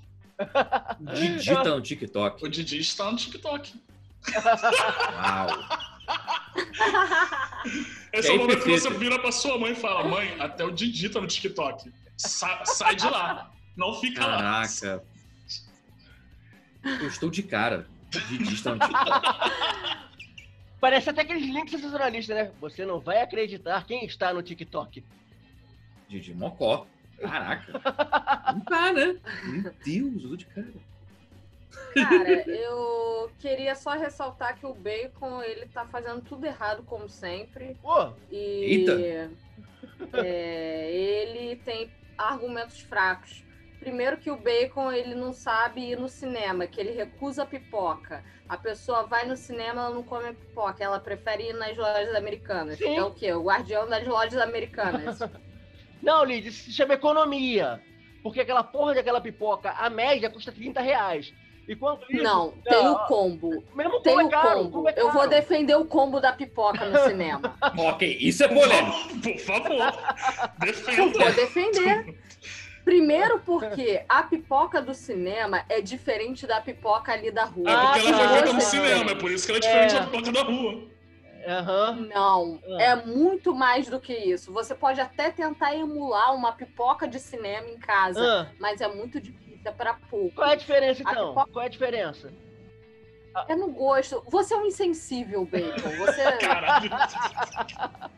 [1.00, 2.44] O Didi tá no TikTok.
[2.44, 3.74] O Didi está no TikTok.
[4.34, 5.91] Uau.
[8.12, 10.36] Esse E é aí, o momento que você vira pra sua mãe e fala: Mãe,
[10.40, 11.92] até o Didi tá no TikTok.
[12.16, 13.50] Sa- sai de lá.
[13.76, 14.36] Não fica lá.
[14.38, 15.04] Caraca.
[16.84, 17.86] Eu estou de cara.
[18.28, 19.26] Didi está no TikTok.
[20.80, 22.50] Parece até aqueles links sensacionalistas, né?
[22.60, 25.04] Você não vai acreditar quem está no TikTok.
[26.08, 26.86] Didi Mocó.
[27.20, 27.72] Caraca.
[28.52, 29.16] Não tá, né?
[29.44, 30.72] Meu Deus, eu tô de cara.
[31.94, 37.76] Cara, eu queria só ressaltar que o Bacon, ele tá fazendo tudo errado, como sempre.
[37.82, 39.32] Pô, E Eita.
[40.14, 43.44] é, ele tem argumentos fracos.
[43.80, 48.22] Primeiro que o Bacon ele não sabe ir no cinema, que ele recusa a pipoca.
[48.48, 52.78] A pessoa vai no cinema, ela não come pipoca, ela prefere ir nas lojas americanas.
[52.78, 52.96] Sim.
[52.96, 53.32] É o quê?
[53.32, 55.18] O guardião das lojas americanas.
[56.00, 57.82] não, Lid, isso se chama economia.
[58.22, 61.34] Porque aquela porra daquela pipoca, a média custa 30 reais.
[61.68, 62.22] Enquanto isso.
[62.22, 63.62] Não, tem o combo.
[63.74, 64.88] Mesmo Tem é o caro, combo.
[64.88, 67.54] é Eu vou defender o combo da pipoca no cinema.
[67.78, 69.20] Ok, isso é polêmico.
[69.22, 69.72] Por favor.
[69.72, 71.18] Eu Defenda.
[71.18, 72.18] vou defender.
[72.84, 77.70] Primeiro porque a pipoca do cinema é diferente da pipoca ali da rua.
[77.70, 79.94] É porque ela foi Ah, feita no cinema, é por isso que ela é diferente
[79.96, 80.00] É.
[80.00, 80.82] da pipoca da rua.
[81.46, 82.08] Aham.
[82.12, 82.82] Não, Ah.
[82.82, 84.52] é muito mais do que isso.
[84.52, 89.20] Você pode até tentar emular uma pipoca de cinema em casa, Ah, mas é muito
[89.20, 89.94] difícil, é para
[90.34, 91.28] qual é a diferença, então?
[91.30, 92.32] pipoca- Qual é a diferença?
[93.48, 94.22] É no gosto.
[94.28, 95.88] Você é um insensível, Bacon.
[95.98, 96.22] Você...
[96.38, 96.90] Caralho.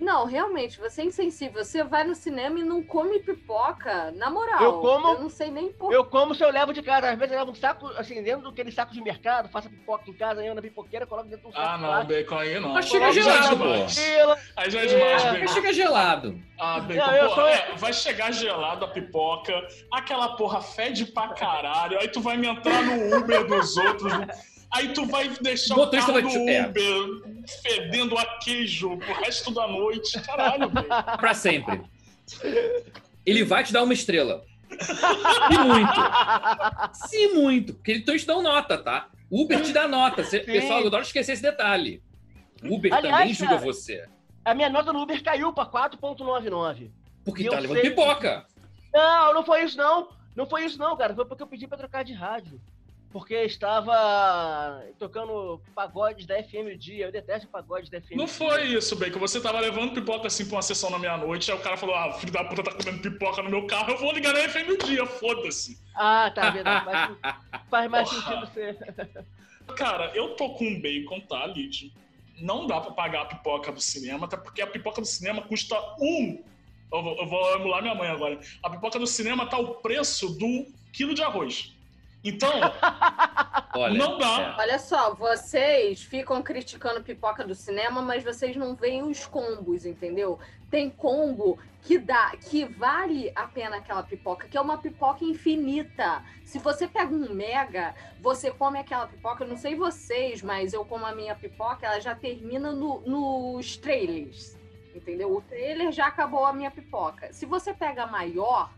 [0.00, 1.62] Não, realmente, você é insensível.
[1.62, 4.62] Você vai no cinema e não come pipoca, na moral.
[4.62, 7.10] Eu como- Eu não sei nem por Eu como se eu levo de casa.
[7.10, 10.08] Às vezes eu levo um saco, assim, dentro daquele saco de mercado, faço a pipoca
[10.08, 11.68] em casa, eu na pipoqueira, coloco dentro de um saco.
[11.68, 12.70] Ah, não, bacon aí não.
[12.70, 13.98] Mas chega Aí já é gelado, demais.
[13.98, 14.38] Fila.
[14.56, 15.30] Aí já é demais, É.
[15.32, 15.52] Mas bacon.
[15.52, 16.40] chega gelado.
[16.58, 19.52] Ah, bacon, Não, eu pô, sou- é, vai chegar gelado a pipoca,
[19.92, 24.12] aquela porra fede pra caralho, aí tu vai me entrar no Uber dos outros,
[24.72, 26.66] aí tu vai deixar O o carro vai do te- é.
[26.66, 30.20] Uber fedendo a queijo pro resto da noite.
[30.22, 30.86] Caralho, velho.
[31.18, 31.82] Pra sempre.
[33.24, 34.44] Ele vai te dar uma estrela.
[35.50, 36.00] E muito.
[37.08, 37.74] Sim, muito.
[37.74, 39.08] Porque eles te dão nota, tá?
[39.30, 40.24] Uber te dá nota.
[40.24, 40.52] Cê- Sim.
[40.52, 42.02] Pessoal, eu adoro esquecer esse detalhe.
[42.62, 44.08] Uber Aliás, também julga cara, você.
[44.44, 46.90] A minha nota no Uber caiu pra 4,99.
[47.24, 48.46] Porque e tá levando sei- pipoca.
[48.92, 50.08] Não, não foi isso não.
[50.34, 51.14] Não foi isso não, cara.
[51.14, 52.60] Foi porque eu pedi pra trocar de rádio.
[53.12, 57.06] Porque estava tocando pagodes da FM Dia.
[57.06, 59.18] Eu detesto pagodes da FM Não foi isso, Bacon.
[59.18, 62.12] Você tava levando pipoca assim pra uma sessão na meia-noite, aí o cara falou: Ah,
[62.14, 64.86] filho da puta tá comendo pipoca no meu carro, eu vou ligar na FM o
[64.86, 65.78] dia, foda-se.
[65.94, 66.84] Ah, tá, verdade.
[67.20, 67.36] Faz,
[67.68, 68.78] faz mais sentido ser.
[69.76, 71.92] Cara, eu tô com um bacon, tá, Lid?
[72.40, 75.76] Não dá pra pagar a pipoca do cinema, até porque a pipoca do cinema custa
[76.00, 76.42] um.
[76.92, 78.40] Eu vou, eu vou emular minha mãe agora.
[78.62, 81.72] A pipoca do cinema tá o preço do quilo de arroz.
[82.22, 82.50] Então,
[83.74, 84.54] Olha, Não dá.
[84.58, 84.60] é.
[84.60, 90.38] Olha só, vocês ficam criticando pipoca do cinema, mas vocês não veem os combos, entendeu?
[90.68, 96.22] Tem combo que dá, que vale a pena aquela pipoca, que é uma pipoca infinita.
[96.44, 100.84] Se você pega um mega, você come aquela pipoca, eu não sei vocês, mas eu
[100.84, 104.58] como a minha pipoca, ela já termina no- nos trailers,
[104.94, 105.32] entendeu?
[105.34, 107.32] O trailer já acabou a minha pipoca.
[107.32, 108.70] Se você pega a maior,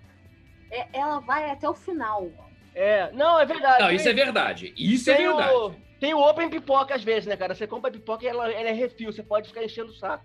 [0.70, 2.31] é- ela vai até o final.
[2.74, 3.82] É, não, é verdade.
[3.82, 4.72] Não, isso é verdade.
[4.76, 5.54] Isso é tem verdade.
[5.54, 7.54] O, tem o Open Pipoca às vezes, né, cara?
[7.54, 10.24] Você compra pipoca e ela, ela é refil, você pode ficar enchendo o saco.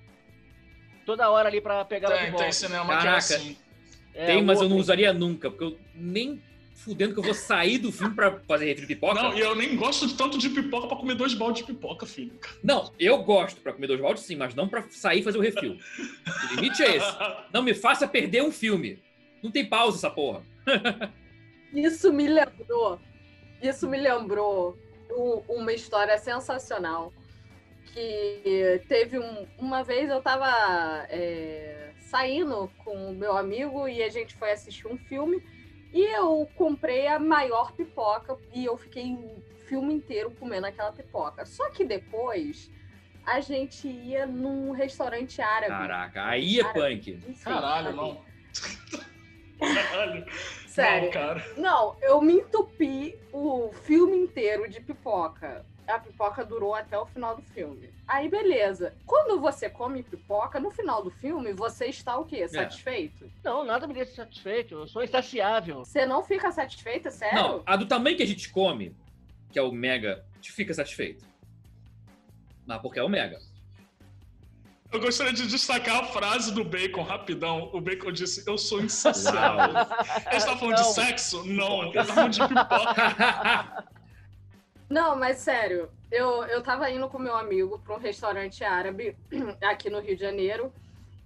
[1.06, 3.18] Toda hora ali pra pegar tem, tem cinema que é Caraca.
[3.18, 3.58] assim.
[4.14, 6.42] É, Tem, mas eu não usaria nunca, porque eu nem
[6.74, 9.22] fudendo que eu vou sair do filme pra fazer refri de pipoca.
[9.22, 12.06] Não, e eu nem gosto de tanto de pipoca pra comer dois baldes de pipoca,
[12.06, 12.34] filho.
[12.64, 15.42] Não, eu gosto pra comer dois baldes sim, mas não pra sair e fazer o
[15.42, 15.78] refil.
[16.28, 17.18] O limite é esse.
[17.54, 19.00] Não me faça perder um filme.
[19.44, 20.42] Não tem pausa essa porra.
[21.74, 23.00] Isso me lembrou.
[23.62, 24.78] Isso me lembrou
[25.48, 27.12] uma história sensacional.
[27.94, 34.10] Que teve um- uma vez eu tava é, saindo com o meu amigo e a
[34.10, 35.42] gente foi assistir um filme
[35.94, 41.46] e eu comprei a maior pipoca e eu fiquei o filme inteiro comendo aquela pipoca.
[41.46, 42.70] Só que depois
[43.26, 45.72] a gente ia num restaurante árabe.
[45.72, 47.12] Caraca, aí é Cara, punk.
[47.28, 48.22] Enfim, Caralho, não.
[49.60, 50.26] Caralho.
[50.68, 51.06] Sério.
[51.06, 51.46] Não, cara.
[51.58, 55.66] Não, eu me entupi o filme inteiro de pipoca.
[55.88, 57.90] A pipoca durou até o final do filme.
[58.06, 58.94] Aí, beleza.
[59.06, 62.48] Quando você come pipoca, no final do filme, você está o quê?
[62.48, 63.32] Satisfeito?
[63.44, 64.76] Não, nada me deixa satisfeito.
[64.76, 65.86] Eu sou insaciável.
[65.86, 67.38] Você não fica satisfeita, sério?
[67.38, 68.94] Não, a do tamanho que a gente come,
[69.52, 71.26] que é o mega, te fica satisfeito.
[72.66, 73.40] Mas porque é o mega.
[74.92, 77.70] Eu gostaria de destacar a frase do Bacon, rapidão.
[77.74, 79.76] O Bacon disse, eu sou insaciável.
[80.28, 80.94] Ele está falando de Não.
[80.94, 81.44] sexo?
[81.46, 83.86] Não, ele tá falando de pipoca.
[84.90, 89.18] Não, mas sério, eu, eu tava indo com meu amigo para um restaurante árabe
[89.62, 90.72] aqui no Rio de Janeiro.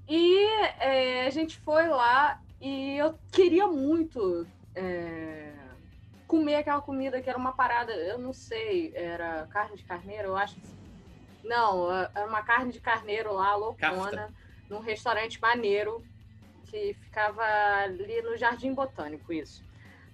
[0.10, 0.46] E
[0.80, 5.52] é, a gente foi lá e eu queria muito é,
[6.28, 10.38] comer aquela comida que era uma parada, eu não sei, era carne de carneiro, eu
[10.38, 10.56] acho.
[11.44, 14.34] Não, era uma carne de carneiro lá, loucona, Kafta.
[14.70, 16.04] num restaurante maneiro
[16.66, 17.44] que ficava
[17.84, 19.64] ali no Jardim Botânico, isso.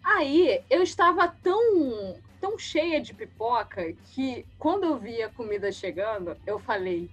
[0.03, 6.37] Aí eu estava tão, tão cheia de pipoca que quando eu vi a comida chegando,
[6.45, 7.09] eu falei: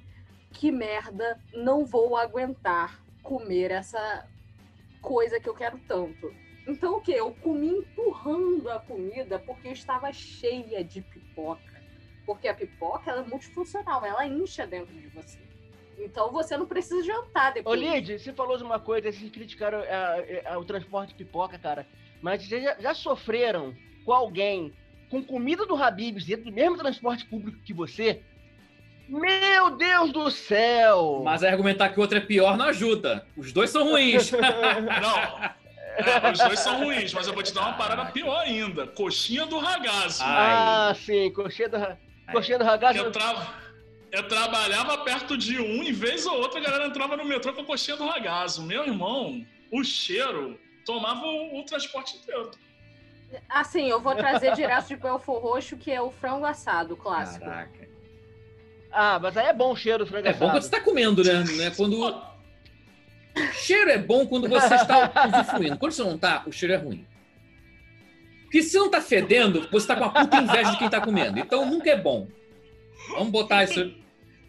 [0.53, 4.27] que merda, não vou aguentar comer essa
[5.03, 6.35] coisa que eu quero tanto.
[6.67, 7.13] Então o que?
[7.13, 11.74] Eu comi empurrando a comida porque eu estava cheia de pipoca.
[12.27, 15.39] Porque a pipoca ela é multifuncional, ela incha dentro de você.
[15.99, 17.81] Então você não precisa jantar Ô, depois.
[17.81, 21.87] Lid, você falou de uma coisa, vocês criticaram ah, ah, o transporte de pipoca, cara.
[22.21, 24.73] Mas vocês já, já sofreram com alguém
[25.11, 28.23] com comida do Habib's dentro do mesmo transporte público que você?
[29.09, 31.23] Meu Deus do céu!
[31.25, 33.27] Mas argumentar que o outro é pior não ajuda.
[33.37, 34.33] Os dois são ruins.
[34.33, 35.65] Não.
[35.97, 38.87] É, os dois são ruins, mas eu vou te dar uma parada pior ainda.
[38.87, 40.23] Coxinha do ragazzo.
[40.25, 40.89] Ah.
[40.89, 41.77] Ah, sim, coxinha do,
[42.33, 42.99] coxinha do ragazzo.
[42.99, 43.55] Eu, tra...
[44.13, 47.63] eu trabalhava perto de um, e vez ou outra a galera entrava no metrô com
[47.63, 48.63] a coxinha do ragazzo.
[48.63, 52.51] Meu irmão, o cheiro tomava o, o transporte inteiro.
[53.49, 57.45] Assim, eu vou trazer direto de Belfor Roxo, que é o frango assado clássico.
[57.45, 57.89] Caraca.
[58.93, 60.71] Ah, mas aí é bom o cheiro do frango É bom quando você assado.
[60.71, 61.45] tá comendo, né?
[61.67, 62.23] É Quando...
[63.53, 65.77] Cheiro é bom quando você está usufruindo.
[65.77, 67.05] Quando você não tá, o cheiro é ruim.
[68.55, 71.41] Porque se não tá fedendo, você tá com a puta inveja de quem tá comendo.
[71.41, 72.29] Então nunca é bom.
[73.11, 73.93] Vamos botar isso.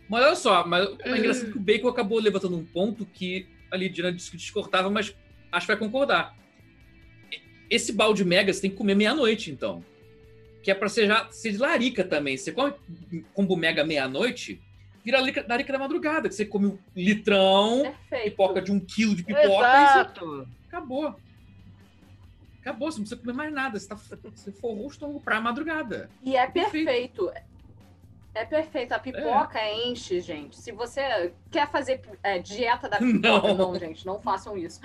[0.07, 3.89] Mas olha só, mas é engraçado que o Bacon acabou levantando um ponto que ali
[3.89, 5.15] Diana disse que discordava, mas
[5.51, 6.37] acho que vai concordar.
[7.67, 9.83] Esse balde mega você tem que comer meia-noite, então.
[10.61, 12.37] Que é pra ser já ser larica também.
[12.37, 12.75] Você come
[13.33, 14.61] combo mega meia-noite,
[15.03, 18.23] vira larica, larica da madrugada, que você come um litrão, Perfeito.
[18.25, 20.47] pipoca de um quilo de pipoca e você Exato.
[20.67, 21.15] acabou.
[22.65, 23.79] Acabou, você não precisa comer mais nada.
[23.79, 26.09] Você, tá, você forrou o estômago pra madrugada.
[26.23, 26.85] E é Perfeito.
[26.85, 27.31] perfeito.
[28.33, 28.91] É perfeito.
[28.91, 30.57] A pipoca enche, gente.
[30.57, 33.39] Se você quer fazer é, dieta da Não.
[33.39, 33.75] pipoca, não.
[33.79, 34.81] gente, não façam isso.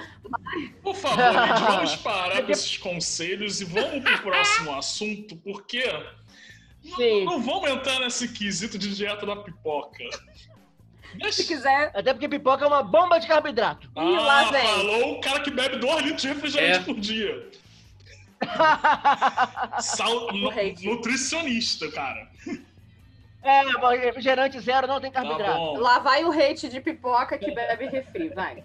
[0.82, 5.82] Por favor, gente, vamos parar com esses conselhos e vamos pro próximo assunto, porque
[6.84, 10.04] não, não vamos entrar nesse quesito de dieta da pipoca.
[11.32, 13.90] Se quiser, Até porque pipoca é uma bomba de carboidrato.
[13.96, 14.64] Ah, Ih, lá vem.
[14.66, 16.82] falou o cara que bebe 2 litros de refrigerante É.
[16.84, 17.50] por dia.
[19.80, 20.28] Sal...
[20.82, 22.30] Nutricionista, cara.
[23.42, 23.62] é,
[23.98, 25.58] refrigerante zero não tem Tá carboidrato.
[25.58, 25.78] bom.
[25.78, 28.64] lá vai o hate de pipoca que bebe refri, vai.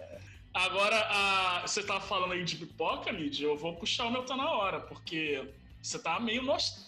[0.53, 4.37] Agora, a- você tá falando aí de pipoca, Lídia, eu vou puxar o meu tá
[4.37, 5.49] na hora, porque
[5.81, 6.87] você tá meio nost...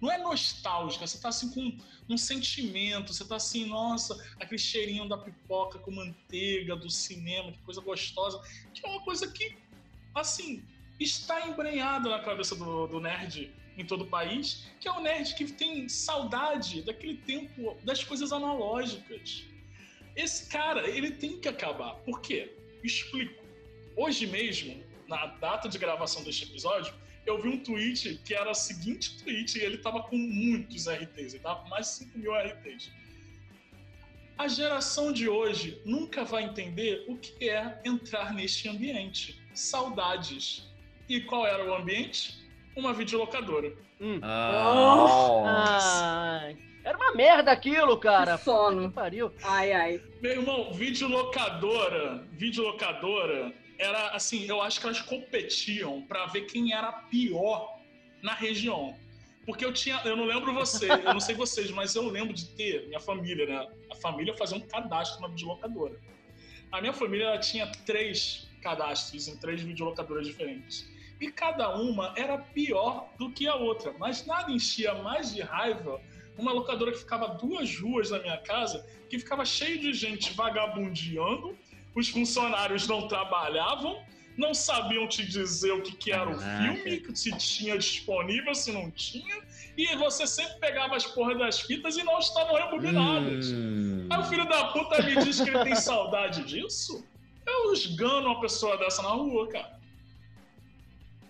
[0.00, 1.78] não é nostálgica, você tá assim com
[2.12, 7.58] um sentimento, você tá assim, nossa, aquele cheirinho da pipoca com manteiga do cinema, que
[7.58, 8.38] coisa gostosa,
[8.74, 9.56] que é uma coisa que,
[10.14, 10.62] assim,
[11.00, 15.34] está embrenhada na cabeça do, do nerd em todo o país, que é o nerd
[15.34, 19.44] que tem saudade daquele tempo das coisas analógicas.
[20.14, 21.94] Esse cara, ele tem que acabar.
[22.04, 22.54] Por quê?
[22.84, 23.42] Explico.
[23.96, 26.92] Hoje mesmo, na data de gravação deste episódio,
[27.26, 31.34] eu vi um tweet que era o seguinte tweet e ele tava com muitos RTs,
[31.34, 32.90] ele tava com mais de 5 mil RTs.
[34.38, 39.38] A geração de hoje nunca vai entender o que é entrar neste ambiente.
[39.54, 40.69] Saudades.
[41.10, 42.38] E qual era o ambiente?
[42.76, 43.72] Uma videolocadora.
[44.22, 46.52] Ah, Ah,
[46.84, 48.38] era uma merda aquilo, cara.
[48.38, 48.88] Que sono.
[48.88, 49.32] Que pariu.
[49.42, 50.02] Ai, ai.
[50.22, 56.92] Meu irmão, videolocadora, videolocadora era assim, eu acho que elas competiam pra ver quem era
[56.92, 57.76] pior
[58.22, 58.94] na região.
[59.44, 62.46] Porque eu tinha, eu não lembro você, eu não sei vocês, mas eu lembro de
[62.50, 63.66] ter minha família, né?
[63.90, 65.98] A família fazia um cadastro na videolocadora.
[66.70, 70.88] A minha família ela tinha três cadastros em três videolocadoras diferentes.
[71.20, 76.00] E cada uma era pior do que a outra, mas nada enchia mais de raiva
[76.40, 81.56] uma locadora que ficava duas ruas na minha casa, que ficava cheio de gente vagabundeando,
[81.94, 84.02] os funcionários não trabalhavam,
[84.36, 88.90] não sabiam te dizer o que, que era o filme, se tinha disponível, se não
[88.90, 89.42] tinha,
[89.76, 93.50] e você sempre pegava as porras das fitas e não estavam rebobinadas.
[93.52, 94.06] hum.
[94.08, 97.04] Aí o filho da puta me diz que ele tem saudade disso?
[97.46, 99.79] Eu esgano uma pessoa dessa na rua, cara.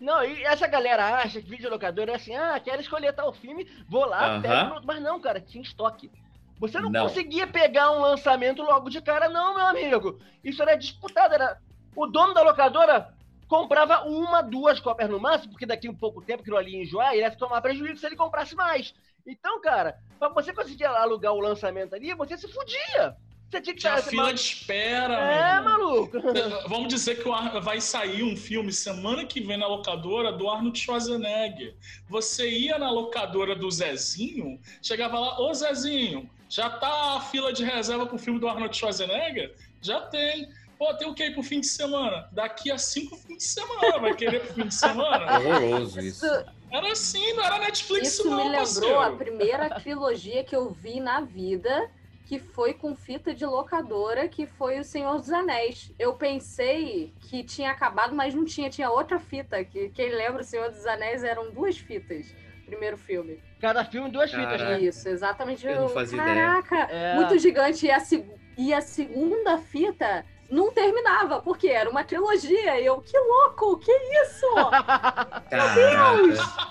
[0.00, 4.06] Não, e essa galera acha que videolocadora é assim, ah, quero escolher tal filme, vou
[4.06, 4.80] lá, pego.
[4.84, 6.10] Mas não, cara, tinha estoque.
[6.58, 7.02] Você não, Não.
[7.04, 10.18] conseguia pegar um lançamento logo de cara, não, meu amigo.
[10.44, 11.58] Isso era disputado, era.
[11.96, 13.14] O dono da locadora
[13.48, 16.82] comprava uma, duas cópias no máximo, porque daqui a um pouco tempo aquilo ali ia
[16.82, 18.94] enjoar, ele ia tomar prejuízo se ele comprasse mais.
[19.26, 23.16] Então, cara, pra você conseguir alugar o lançamento ali, você se fudia.
[23.50, 26.18] Você tinha que Tinha fila de espera, É, maluco.
[26.68, 30.78] Vamos dizer que o vai sair um filme semana que vem na locadora do Arnold
[30.78, 31.74] Schwarzenegger.
[32.08, 37.64] Você ia na locadora do Zezinho, chegava lá, ô Zezinho, já tá a fila de
[37.64, 39.54] reserva pro filme do Arnold Schwarzenegger?
[39.82, 40.48] Já tem.
[40.78, 42.28] Pô, tem o que aí pro fim de semana?
[42.32, 45.26] Daqui a cinco fins de semana, vai querer pro fim de semana?
[45.38, 46.24] Horroroso isso.
[46.24, 49.00] Isso, Era assim, não era Netflix isso não, me lembrou parceiro.
[49.00, 51.90] a primeira trilogia que eu vi na vida,
[52.30, 55.92] que foi com fita de locadora, que foi O Senhor dos Anéis.
[55.98, 59.64] Eu pensei que tinha acabado, mas não tinha, tinha outra fita.
[59.64, 62.32] Que, quem lembra, O Senhor dos Anéis eram duas fitas.
[62.64, 63.42] Primeiro filme.
[63.60, 64.70] Cada filme, duas fitas, Caraca.
[64.78, 64.80] né?
[64.80, 65.66] Isso, exatamente.
[65.66, 67.16] Eu não fazia Caraca, É.
[67.16, 67.84] muito gigante.
[67.86, 72.78] E a, seg- e a segunda fita não terminava, porque era uma trilogia.
[72.80, 73.90] E eu, que louco, que
[74.22, 74.46] isso?
[75.50, 76.70] Caraca.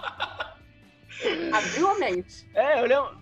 [1.54, 2.50] Abriu a mente.
[2.56, 3.19] É, eu lembro,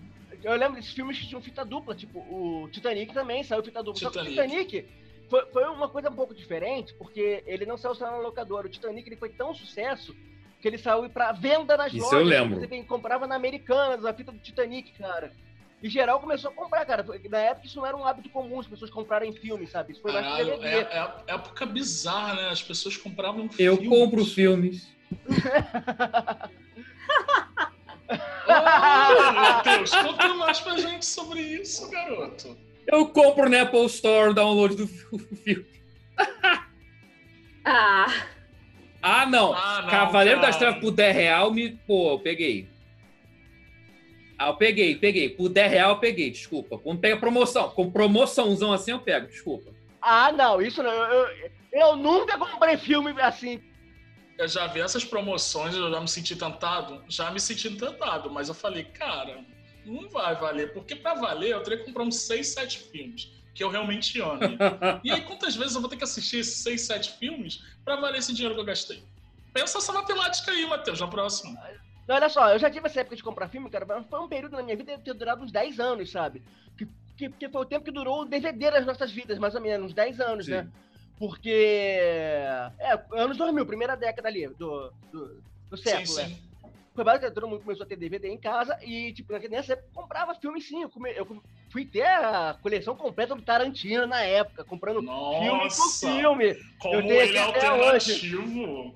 [0.53, 3.99] eu lembro desses filmes que tinham fita dupla, tipo, o Titanic também saiu fita dupla.
[3.99, 4.65] Só que o Titanic.
[4.65, 4.89] Titanic
[5.29, 8.67] foi, foi uma coisa um pouco diferente, porque ele não saiu só na locadora.
[8.67, 10.15] O Titanic ele foi tão sucesso
[10.61, 12.19] que ele saiu pra venda nas Isso lojas.
[12.19, 12.59] eu lembro.
[12.59, 15.31] Você comprava na Americanas a fita do Titanic, cara.
[15.83, 17.05] E geral começou a comprar, cara.
[17.29, 19.91] Na época isso não era um hábito comum, as pessoas comprarem filmes, sabe?
[19.93, 20.65] Isso foi mais DVD.
[20.65, 22.49] é, é a época bizarra, né?
[22.49, 23.87] As pessoas compravam Eu filmes.
[23.89, 24.87] compro filmes.
[28.09, 32.57] Ô, Matheus, conta mais pra gente sobre isso, garoto.
[32.87, 35.65] Eu compro na Apple Store o download do filme.
[37.65, 38.05] Ah,
[39.01, 39.53] Ah, não.
[39.53, 40.51] Ah, não, Cavaleiro cara.
[40.51, 41.71] das Trevas por 10 real, me...
[41.85, 42.67] pô, eu peguei.
[44.39, 45.29] Ah, eu peguei, peguei.
[45.29, 46.77] Por 10 real eu peguei, desculpa.
[46.77, 49.71] Quando pega promoção, com promoçãozão assim eu pego, desculpa.
[50.01, 50.91] Ah, não, isso não.
[50.91, 53.61] Eu, eu, eu nunca comprei filme assim.
[54.37, 57.03] Eu já vi essas promoções, eu já me senti tentado.
[57.07, 59.43] Já me senti tentado, mas eu falei, cara,
[59.83, 60.73] não vai valer.
[60.73, 63.31] Porque pra valer, eu teria que comprar uns 6, 7 filmes.
[63.55, 64.57] Que eu realmente ame.
[65.03, 68.19] E aí, quantas vezes eu vou ter que assistir esses 6, 7 filmes pra valer
[68.19, 69.03] esse dinheiro que eu gastei?
[69.53, 71.59] Pensa essa matemática aí, Matheus, na próxima.
[72.07, 74.29] Não, olha só, eu já tive essa época de comprar filme, cara, mas foi um
[74.29, 76.43] período na minha vida que ter durado uns 10 anos, sabe?
[76.77, 79.61] Que, que, que foi o tempo que durou o DVD das nossas vidas, mais ou
[79.61, 80.51] menos, uns 10 anos, Sim.
[80.51, 80.67] né?
[81.17, 81.49] Porque.
[82.79, 86.27] É, anos 2000, primeira década ali, do, do, do Sim, século, né?
[86.27, 86.47] sim.
[86.95, 90.33] Foi basicamente todo mundo começou a ter DVD em casa e, tipo, nessa época comprava
[90.33, 90.81] filme sim.
[90.81, 95.67] Eu, come- eu fui ter a coleção completa do Tarantino na época, comprando filme por
[95.67, 96.55] Nossa, filme.
[96.79, 98.95] como Eu tenho ele é alternativo.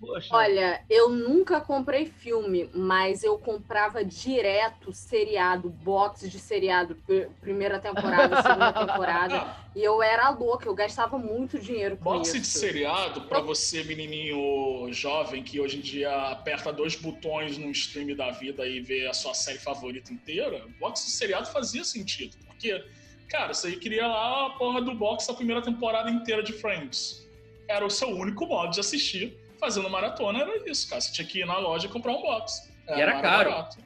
[0.00, 0.34] Poxa.
[0.34, 7.78] Olha, eu nunca comprei filme, mas eu comprava direto seriado, box de seriado, pr- primeira
[7.78, 9.60] temporada, segunda temporada.
[9.72, 12.58] E eu era louca, eu gastava muito dinheiro com Boxe de isso.
[12.58, 18.32] seriado, pra você, menininho jovem, que hoje em dia aperta dois botões no stream da
[18.32, 22.36] vida e vê a sua série favorita inteira, boxe de seriado fazia sentido.
[22.48, 22.84] Porque,
[23.28, 27.24] cara, você queria lá a porra do boxe da primeira temporada inteira de Friends.
[27.68, 29.38] Era o seu único modo de assistir.
[29.60, 31.00] Fazendo maratona era isso, cara.
[31.00, 32.72] Você tinha que ir na loja e comprar um box.
[32.88, 33.50] E era caro.
[33.50, 33.76] barato.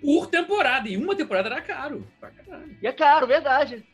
[0.00, 0.88] Por temporada.
[0.88, 2.04] E uma temporada era caro.
[2.82, 3.86] E é caro, verdade.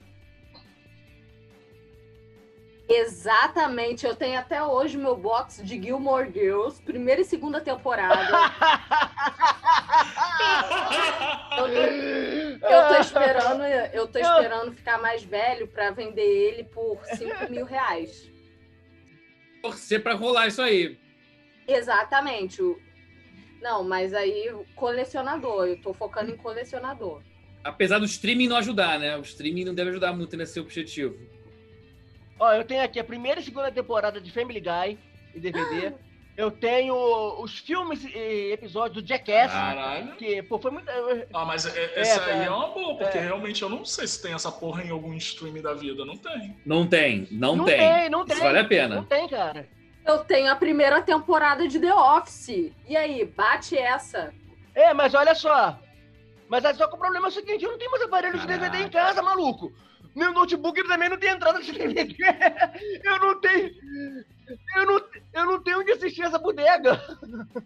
[2.89, 8.27] Exatamente, eu tenho até hoje meu box de Gilmore Girls, primeira e segunda temporada.
[11.59, 16.99] Eu tô, eu tô esperando, eu tô esperando ficar mais velho pra vender ele por
[17.05, 18.31] 5 mil reais.
[19.69, 20.99] Torcer pra rolar isso aí.
[21.67, 22.63] Exatamente.
[23.61, 27.23] Não, mas aí colecionador, eu tô focando em colecionador.
[27.63, 29.17] Apesar do streaming não ajudar, né?
[29.19, 31.19] O streaming não deve ajudar muito nesse objetivo.
[32.39, 34.99] Ó, eu tenho aqui a primeira e segunda temporada de Family Guy
[35.35, 35.93] em DVD.
[36.39, 36.95] Eu tenho
[37.43, 40.15] os filmes e episódios do Jackass, Caralho.
[40.15, 40.89] que, pô, foi muito.
[41.35, 42.33] Ah, mas é- essa cara.
[42.35, 43.23] aí é uma boa, porque É.
[43.23, 46.05] realmente eu não sei se tem essa porra em algum stream da vida.
[46.05, 46.57] Não tem.
[46.65, 47.77] Não tem, não, Não tem.
[47.77, 48.37] tem, não tem.
[48.37, 49.03] Isso vale a Não pena.
[49.03, 49.69] tem, cara.
[50.07, 52.73] Eu tenho a primeira temporada de The Office.
[52.89, 54.33] E aí, bate essa.
[54.77, 55.77] É, mas olha só.
[56.49, 58.47] Mas é só que o problema é o seguinte, eu não tenho mais aparelho de
[58.47, 59.73] DVD em casa, maluco.
[60.15, 62.17] Meu notebook também não tem entrada de DVD.
[63.05, 63.71] Eu não tenho.
[64.77, 65.01] Eu não,
[65.35, 67.01] eu não tenho onde assistir essa bodega.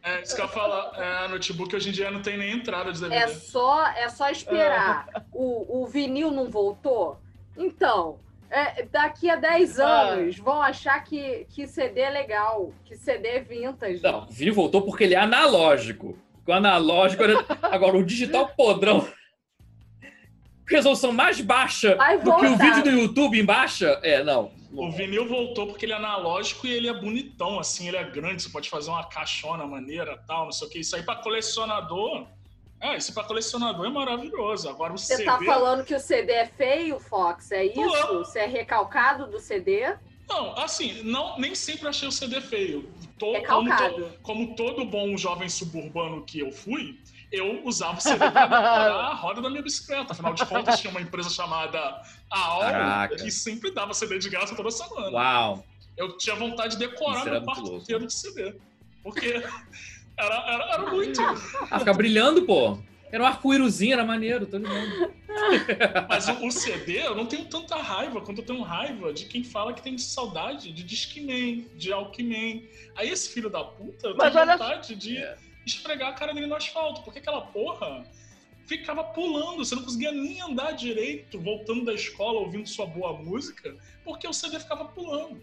[0.03, 0.93] É isso que eu falar.
[0.97, 3.23] É, notebook hoje em dia não tem nem entrada de DVD.
[3.23, 5.07] É só, é só esperar.
[5.33, 7.21] O, o vinil não voltou?
[7.57, 8.19] Então,
[8.51, 9.85] é, daqui a 10 Ah.
[10.11, 14.03] anos vão achar que, que CD é legal, que CD é vintage.
[14.03, 16.19] Não, o vídeo voltou porque ele é analógico.
[16.47, 17.45] O analógico era...
[17.63, 19.07] Agora, o digital podrão.
[20.69, 24.01] Resolução mais baixa do que o vídeo do YouTube em baixa.
[24.03, 24.51] É, não.
[24.75, 28.43] O vinil voltou porque ele é analógico e ele é bonitão, assim, ele é grande,
[28.43, 30.79] você pode fazer uma caixona maneira tal, não sei o que.
[30.81, 32.27] Isso aí pra colecionador.
[32.81, 34.69] É, isso pra colecionador é maravilhoso.
[34.69, 35.25] Agora o Você CD.
[35.27, 37.53] tá falando que o CD é feio, Fox?
[37.53, 38.09] É isso?
[38.19, 39.95] Você é recalcado do CD?
[40.29, 42.91] Não, assim, não, nem sempre achei o CD feio.
[43.19, 46.99] Tô, É como, to- como todo bom jovem suburbano que eu fui,
[47.33, 50.13] eu usava o CD pra decorar a roda da minha bicicleta.
[50.13, 54.71] Afinal de contas, tinha uma empresa chamada AOL que sempre dava CD de graça toda
[54.71, 55.11] semana.
[55.11, 55.67] Uau.
[55.97, 57.83] Eu tinha vontade de decorar meu quarto louco.
[57.83, 58.55] inteiro de CD.
[59.03, 59.43] Porque
[60.17, 61.21] era, era, era muito.
[61.71, 62.79] Ah, ficar brilhando, pô.
[63.11, 65.13] Era um arco-írozinho, era maneiro, tô ligado.
[66.09, 69.45] Mas o, o CD, eu não tenho tanta raiva quanto eu tenho raiva de quem
[69.45, 72.67] fala que tem saudade de Discman, de Alckmin.
[72.97, 75.37] Aí esse filho da puta, eu Mas tenho olha- vontade de É.
[75.67, 77.03] esfregar a cara dele no asfalto.
[77.03, 78.05] Porque aquela porra
[78.67, 83.77] ficava pulando, você não conseguia nem andar direito, voltando da escola, ouvindo sua boa música,
[84.05, 85.43] porque o CD ficava pulando.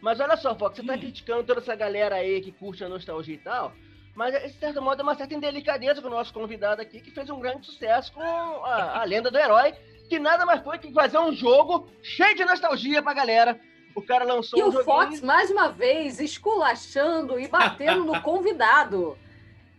[0.00, 0.98] Mas olha só, Fox, você tá Hum.
[0.98, 3.72] criticando toda essa galera aí que curte a nostalgia e tal.
[4.14, 7.28] Mas, de certo modo, é uma certa indelicadeza com o nosso convidado aqui, que fez
[7.30, 9.72] um grande sucesso com a, a lenda do herói,
[10.08, 13.58] que nada mais foi que fazer um jogo cheio de nostalgia pra galera.
[13.94, 14.84] O cara lançou E um o joguinho...
[14.84, 19.16] Fox, mais uma vez, esculachando e batendo no convidado.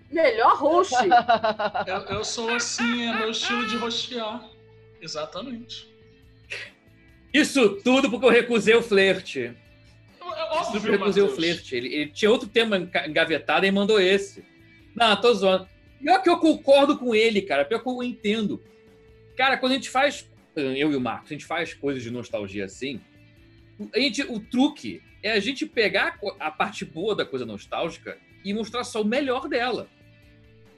[0.09, 0.95] Melhor host.
[1.85, 4.47] Eu, eu sou assim, é meu estilo de rostear.
[5.01, 5.93] Exatamente.
[7.33, 9.41] Isso tudo porque eu recusei o flerte.
[9.45, 9.53] É
[10.19, 10.41] porque
[10.77, 11.35] óbvio, eu recusei o Matheus.
[11.35, 11.75] flerte.
[11.75, 14.45] Ele, ele tinha outro tema engavetado e mandou esse.
[14.95, 15.67] Não, tô zoando.
[16.01, 17.65] Pior que eu concordo com ele, cara.
[17.65, 18.63] Pior que eu entendo.
[19.35, 20.29] Cara, quando a gente faz.
[20.55, 23.01] Eu e o Marcos, a gente faz coisas de nostalgia assim.
[23.93, 28.53] A gente, o truque é a gente pegar a parte boa da coisa nostálgica e
[28.53, 29.87] mostrar só o melhor dela.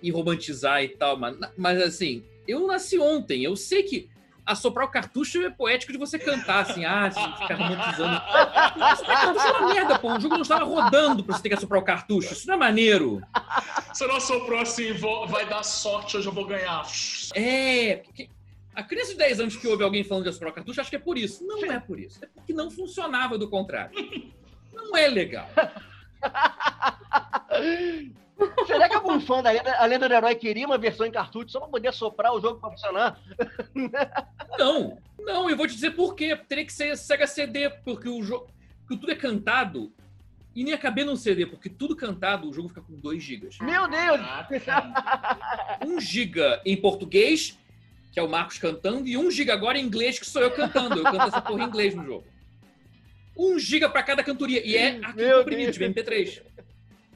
[0.01, 1.17] E romantizar e tal.
[1.17, 3.43] Mas, mas assim, eu nasci ontem.
[3.43, 4.09] Eu sei que
[4.45, 8.15] assoprar o cartucho é poético de você cantar, assim, ah, você ficar romantizando.
[8.81, 10.13] Assoprar cartucho é uma merda, pô.
[10.15, 12.31] O jogo não estava rodando pra você ter que assoprar o cartucho.
[12.33, 13.21] Isso não é maneiro.
[13.93, 16.87] Você não soprou assim, vou- vai dar sorte, hoje eu vou ganhar.
[17.35, 17.97] É.
[17.97, 18.29] porque
[18.77, 20.97] A criança de 10 anos que ouve alguém falando de assoprar o cartucho, acha que
[20.97, 21.43] é por isso.
[21.43, 22.23] Não é por isso.
[22.23, 23.91] É porque não funcionava do contrário.
[24.71, 25.49] não é legal.
[28.67, 31.49] Será que algum fã da lenda, a lenda do herói queria uma versão em cartucho
[31.49, 33.19] só pra poder soprar o jogo pra funcionar?
[34.59, 36.35] Não, não, eu vou te dizer por quê.
[36.35, 38.47] Teria que ser Sega CD, porque o jogo.
[38.81, 39.91] Porque tudo é cantado.
[40.55, 43.49] E nem ia caber num CD, porque tudo cantado, o jogo fica com 2 GB.
[43.61, 44.19] Meu Deus!
[44.65, 45.79] Caraca.
[45.85, 47.57] 1 GB em português,
[48.17, 50.97] que é o Marcos cantando, e 1 GB agora em inglês, que sou eu cantando.
[50.97, 52.25] Eu canto essa porra em inglês no jogo.
[53.37, 54.65] 1 GB pra cada cantoria.
[54.65, 56.41] E é arquivo Meu comprimido, de MP3.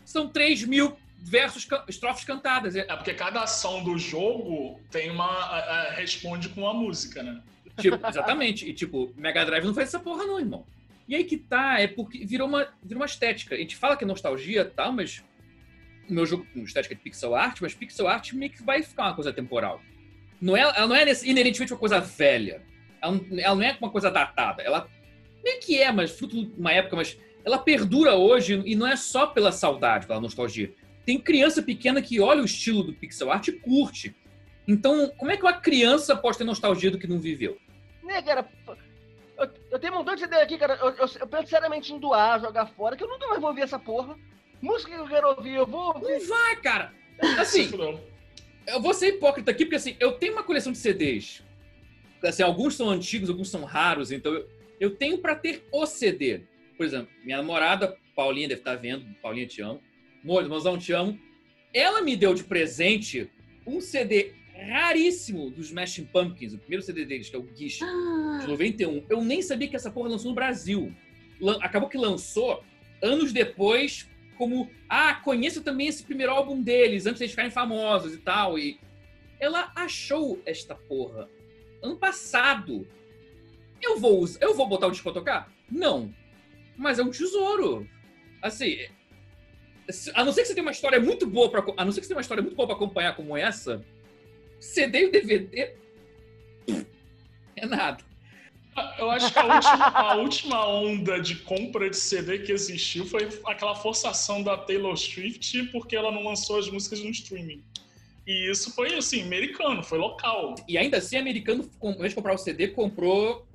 [0.06, 2.76] São 3 mil versos, estrofes cantadas.
[2.76, 5.26] É, porque cada ação do jogo tem uma.
[5.26, 7.42] a- a- responde com uma música, né?
[7.80, 8.70] Tipo, exatamente.
[8.70, 10.68] E tipo, Mega Drive não faz essa porra, não, irmão.
[11.08, 13.56] E aí que tá, é porque virou uma, virou uma estética.
[13.56, 15.24] A gente fala que é nostalgia e tal, mas.
[16.08, 19.06] O meu jogo com estética de pixel art, mas pixel art meio que vai ficar
[19.06, 19.82] uma coisa temporal.
[20.42, 22.62] Não é, ela não é inerentemente uma coisa velha.
[23.02, 24.64] Ela, não- ela não é uma coisa datada.
[24.64, 24.90] Ela
[25.44, 28.96] meio que é, mas fruto de uma época, mas ela perdura hoje e não é
[28.96, 30.74] só pela saudade, pela nostalgia.
[31.06, 34.16] Tem criança pequena que olha o estilo do pixel art e curte.
[34.68, 37.58] Então, como é que uma criança pode ter nostalgia do que não viveu?
[38.04, 38.48] Né, cara?
[39.38, 40.76] Eu, eu tenho um montão de CD aqui, cara.
[40.76, 43.62] Eu, eu, eu penso seriamente em doar, jogar fora, que eu nunca mais vou ouvir
[43.64, 44.16] essa porra.
[44.62, 46.20] Música que eu quero ouvir, eu vou ouvir.
[46.20, 46.94] Não vai, cara.
[47.40, 48.00] Assim, Não.
[48.68, 51.44] Eu vou ser hipócrita aqui, porque assim, eu tenho uma coleção de CDs.
[52.24, 54.48] Assim, alguns são antigos, alguns são raros, então eu,
[54.80, 56.42] eu tenho pra ter o CD.
[56.78, 59.06] Por exemplo, minha namorada, Paulinha, deve estar vendo.
[59.22, 59.82] Paulinha, te amo.
[60.24, 61.20] Amor, mozão, te amo.
[61.74, 63.30] Ela me deu de presente
[63.66, 67.84] um CD raríssimo dos Smashing Pumpkins, o primeiro CD deles, que é o Guiche,
[68.42, 69.06] de 91.
[69.10, 70.94] Eu nem sabia que essa porra lançou no Brasil.
[71.62, 72.64] Acabou que lançou
[73.02, 74.08] anos depois,
[74.42, 78.58] como, ah, conheça também esse primeiro álbum deles, antes de eles ficarem famosos e tal.
[78.58, 78.80] E
[79.40, 81.30] ela achou esta porra
[81.80, 82.88] ano passado.
[83.80, 85.54] Eu vou, eu vou botar o disco pra tocar?
[85.70, 86.12] Não.
[86.76, 87.88] Mas é um tesouro.
[88.42, 88.80] Assim,
[90.16, 92.08] a não ser que você tenha uma história muito boa para a não ser que
[92.08, 93.86] você uma história muito boa para acompanhar como essa,
[94.60, 95.76] CD e DVD
[97.56, 98.04] é nada.
[98.98, 103.28] Eu acho que a última, a última onda de compra de CD que existiu foi
[103.46, 107.62] aquela forçação da Taylor Swift porque ela não lançou as músicas no streaming.
[108.26, 110.56] E isso foi, assim, americano, foi local.
[110.68, 113.46] E ainda assim, americano, ao invés de comprar o CD, comprou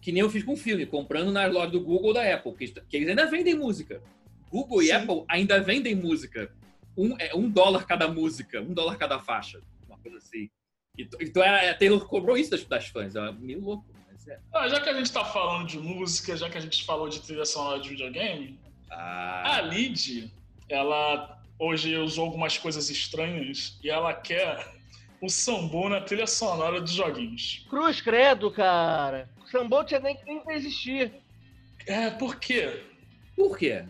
[0.00, 2.52] que nem eu fiz com o filme, comprando na loja do Google ou da Apple,
[2.54, 4.02] que, que eles ainda vendem música.
[4.50, 4.92] Google e Sim.
[4.92, 6.52] Apple ainda vendem música.
[6.96, 9.60] Um, é um dólar cada música, um dólar cada faixa.
[9.88, 10.50] Uma coisa assim.
[10.98, 13.14] Então, então a a Taylor cobrou isso das, das fãs.
[13.14, 13.84] É meio louco,
[14.28, 14.38] é.
[14.52, 17.20] Ah, já que a gente tá falando de música, já que a gente falou de
[17.20, 18.58] trilha sonora de videogame,
[18.90, 20.30] a Ah, Lid,
[20.68, 24.66] ela hoje usou algumas coisas estranhas e ela quer
[25.20, 27.64] o sambo na trilha sonora dos joguinhos.
[27.70, 29.28] Cruz credo, cara.
[29.50, 31.12] Sambô tinha nem nem pra existir.
[31.86, 32.84] É, por quê?
[33.36, 33.84] por quê?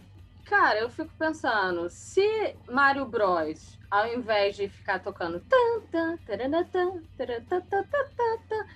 [0.45, 6.65] Cara, eu fico pensando, se Mario Bros, ao invés de ficar tocando tan, tan, tarana,
[6.65, 8.67] tan, tarana, tan, tan, tan, tan, tan,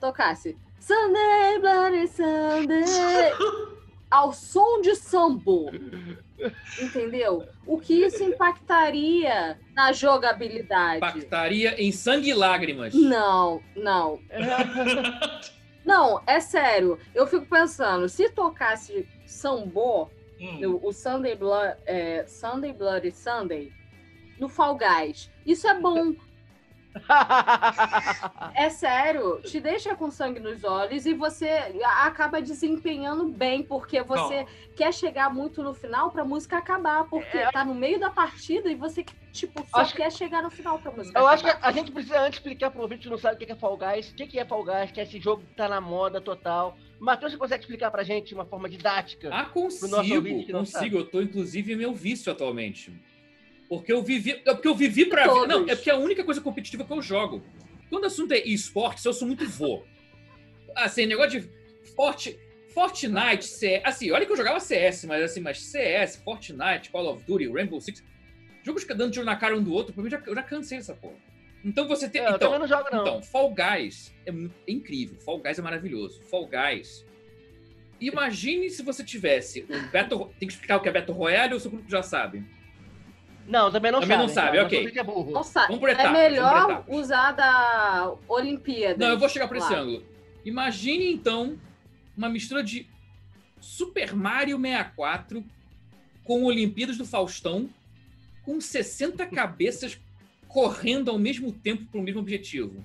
[0.00, 3.32] tocasse Sunday, Bloody Sunday,
[4.10, 5.70] ao som de sambo,
[6.80, 7.46] entendeu?
[7.66, 10.98] O que isso impactaria na jogabilidade?
[10.98, 12.94] Impactaria em sangue e lágrimas.
[12.94, 14.20] Não, não.
[15.84, 16.98] Não, é sério.
[17.14, 20.10] Eu fico pensando, se tocasse sambô,
[20.40, 23.72] Hum, o, Sunday, Blood, é, Sunday Bloody Sunday,
[24.38, 26.14] no Fall Guys, isso é bom.
[28.54, 31.48] É sério, te deixa com sangue nos olhos e você
[32.02, 37.50] acaba desempenhando bem, porque você quer chegar muito no final pra música acabar, porque É.
[37.50, 40.78] tá no meio da partida e você, tipo, só Acho que- quer chegar no final
[40.78, 43.34] pra música Eu acho que a gente precisa antes explicar pro ouvinte que não sabe
[43.36, 45.80] o que é Fall Guys, o que é Fall Guys, que esse jogo tá na
[45.80, 46.76] moda total.
[46.98, 49.28] Matheus, você consegue explicar pra gente de uma forma didática?
[49.32, 50.90] Ah, Pro nosso consigo, ouvinte que não sabe.
[50.90, 50.98] consigo.
[50.98, 52.90] Eu tô, inclusive, em meu vício atualmente.
[53.68, 54.42] Porque eu vivi.
[54.44, 55.24] É porque eu vivi pra.
[55.24, 55.48] Todos.
[55.48, 57.42] Não, é porque é a única coisa competitiva que eu jogo.
[57.90, 59.82] Quando o assunto é esportes, eu sou muito vô.
[60.74, 61.48] Assim, negócio de
[61.94, 62.38] Forti,
[62.74, 63.82] Fortnite, CS.
[63.84, 67.80] Assim, olha que eu jogava CS, mas assim, mas CS, Fortnite, Call of Duty, Rainbow
[67.80, 68.04] Six.
[68.62, 70.78] Jogos que dando tiro na cara um do outro, pra mim já, eu já cansei
[70.78, 71.14] dessa porra.
[71.64, 72.20] Então você tem.
[72.20, 73.00] É, eu então, também não jogo, não.
[73.02, 75.18] então, Fall Guys é, é incrível.
[75.20, 76.22] Fall Guys é maravilhoso.
[76.22, 77.04] Fall Guys.
[78.00, 80.30] Imagine se você tivesse um Battle.
[80.38, 82.44] Tem que explicar o que é Battle Royale ou o seu grupo já sabe?
[83.46, 84.26] Não, também não Também sabe.
[84.28, 84.92] não sabe, ok.
[84.96, 85.30] É burro.
[85.30, 89.04] Nossa, Vamos por é vamos por melhor usar da Olimpíada.
[89.04, 90.04] Não, eu vou chegar por esse ângulo.
[90.44, 91.58] Imagine, então,
[92.16, 92.88] uma mistura de
[93.60, 95.44] Super Mario 64
[96.24, 97.68] com Olimpíadas do Faustão,
[98.44, 99.98] com 60 cabeças
[100.48, 102.84] correndo ao mesmo tempo para o mesmo objetivo.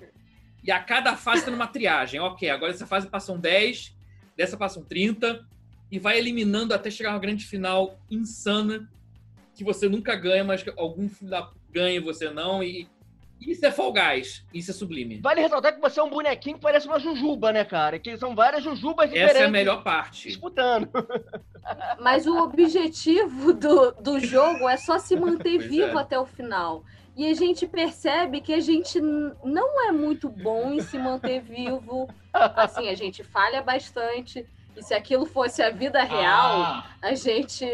[0.62, 2.20] E a cada fase tendo uma triagem.
[2.20, 3.94] Ok, agora essa fase passam 10,
[4.36, 5.44] dessa passam 30.
[5.90, 8.88] e vai eliminando até chegar a uma grande final insana
[9.54, 12.62] que você nunca ganha, mas que algum filho da ganha e você não.
[12.62, 12.88] E
[13.40, 14.44] isso é Fall Guys.
[14.54, 15.20] Isso é sublime.
[15.20, 17.98] Vale ressaltar que você é um bonequinho que parece uma jujuba, né, cara?
[17.98, 19.36] Que são várias jujubas diferentes.
[19.36, 20.28] Essa é a melhor parte.
[20.28, 20.88] Disputando.
[22.00, 26.02] Mas o objetivo do, do jogo é só se manter Pois vivo é.
[26.02, 26.84] até o final.
[27.16, 32.08] E a gente percebe que a gente não é muito bom em se manter vivo.
[32.32, 34.46] Assim, a gente falha bastante.
[34.76, 37.64] E se aquilo fosse a vida real, Ah, a gente.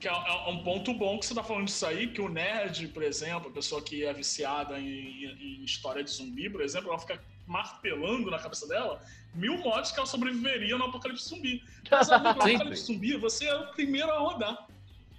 [0.00, 2.88] que é, é um ponto bom que você tá falando disso aí, que o nerd,
[2.88, 6.98] por exemplo, a pessoa que é viciada em, em história de zumbi, por exemplo, ela
[6.98, 9.00] fica martelando na cabeça dela
[9.34, 11.62] mil mods que ela sobreviveria no apocalipse zumbi.
[11.90, 14.66] Mas, no apocalipse zumbi, você é o primeiro a rodar.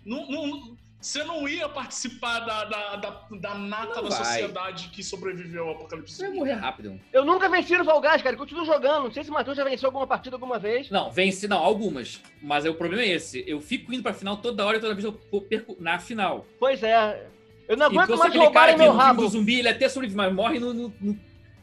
[0.06, 4.24] Não, não- você não ia participar da, da, da, da nata Não da vai.
[4.26, 6.38] sociedade que sobreviveu ao apocalipse Você zumbi.
[6.38, 7.00] morrer rápido.
[7.12, 8.36] Eu nunca venci no Fall Guys, cara.
[8.36, 9.06] Eu continuo jogando.
[9.06, 10.90] Não sei se o Matheus já venceu alguma partida alguma vez.
[10.92, 12.22] Não, vence, não, algumas.
[12.42, 13.44] Mas é, o problema é esse.
[13.48, 16.46] Eu fico indo pra final toda hora e toda vez eu perco na final.
[16.60, 17.28] Pois é.
[17.68, 19.22] Eu não E aguento você mais aquele cara roubarem que meu rabo.
[19.24, 21.20] do zumbi, ele até sobrevive, mas morre no, no- no-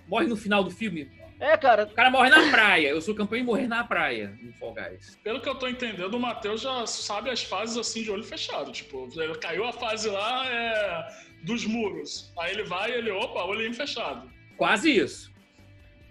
[0.09, 1.11] morre no final do filme.
[1.41, 1.85] É, cara.
[1.85, 2.89] O cara morre na praia.
[2.89, 5.17] Eu sou campeão em morrer na praia no Fall Guys.
[5.23, 8.73] Pelo que eu tô entendendo, o Matheus já sabe as fases assim de olho fechado.
[8.73, 11.09] Tipo, ele caiu a fase lá é,
[11.45, 12.33] dos muros.
[12.39, 14.29] Aí ele vai e ele, opa, olhinho fechado.
[14.57, 15.33] Quase isso.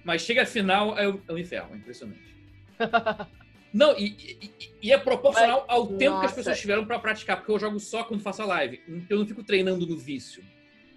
[0.06, 1.74] Mas chega a final, é o, é o inferno.
[1.74, 2.36] É impressionante.
[3.74, 4.06] Não, e,
[4.42, 6.36] e- e é proporcional ao tempo que as Nossa.
[6.36, 8.82] pessoas tiveram pra praticar, porque eu jogo só quando faço a live.
[8.88, 10.42] Então eu não fico treinando no vício.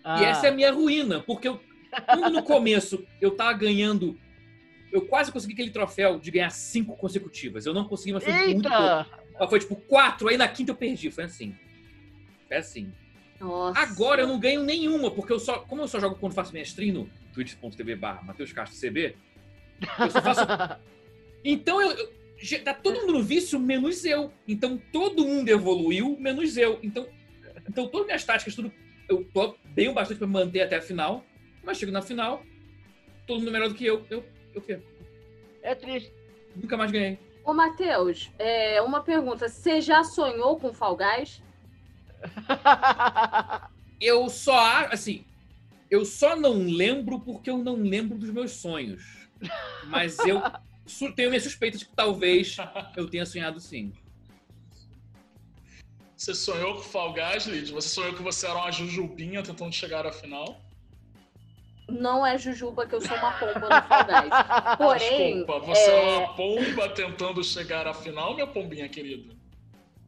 [0.04, 1.60] Ah, E essa é a minha ruína, porque eu,
[2.06, 4.18] quando no começo eu tava ganhando.
[4.92, 7.64] Eu quase consegui aquele troféu de ganhar cinco consecutivas.
[7.64, 8.84] Eu não consegui, mas foi muito pouco.
[8.84, 9.06] Eita!
[9.38, 11.10] Mas Foi tipo quatro, aí na quinta eu perdi.
[11.10, 11.54] Foi assim.
[12.48, 12.92] Foi assim.
[13.40, 13.78] Nossa.
[13.80, 15.60] Agora eu não ganho nenhuma, porque eu só.
[15.60, 19.16] Como eu só jogo quando faço minha stream no twitch.tv barra Matheus Castro CB,
[19.98, 20.40] eu só faço.
[21.42, 21.92] Então eu.
[21.92, 22.20] eu-
[22.64, 24.30] tá todo mundo no vício, menos eu.
[24.46, 26.78] Então todo mundo evoluiu, menos eu.
[26.82, 27.06] Então,
[27.66, 28.70] então todas as minhas táticas, tudo.
[29.08, 31.24] Eu tô bem o bastante pra me manter até a final.
[31.62, 32.42] Mas chego na final,
[33.26, 34.04] todo mundo melhor do que eu.
[34.10, 34.86] Eu, eu perco.
[35.62, 36.12] É triste.
[36.56, 37.18] Nunca mais ganhei.
[37.44, 39.48] Ô, Matheus, é, uma pergunta.
[39.48, 41.42] Você já sonhou com Fall Guys?
[44.00, 45.26] Eu só, a- assim,
[45.90, 49.28] eu só não lembro porque eu não lembro dos meus sonhos.
[49.84, 50.40] Mas eu
[51.14, 52.56] tenho minhas suspeitas que talvez
[52.96, 53.92] eu tenha sonhado sim.
[56.16, 57.72] Você sonhou com Fall Guys, Lid?
[57.72, 60.60] Você sonhou que você era uma jujubinha tentando chegar à final?
[61.90, 64.76] Não é Jujuba que eu sou uma pomba no Fall Guys.
[64.78, 66.14] Porém, Desculpa, você é...
[66.14, 69.34] é, uma pomba tentando chegar à final, minha pombinha querida?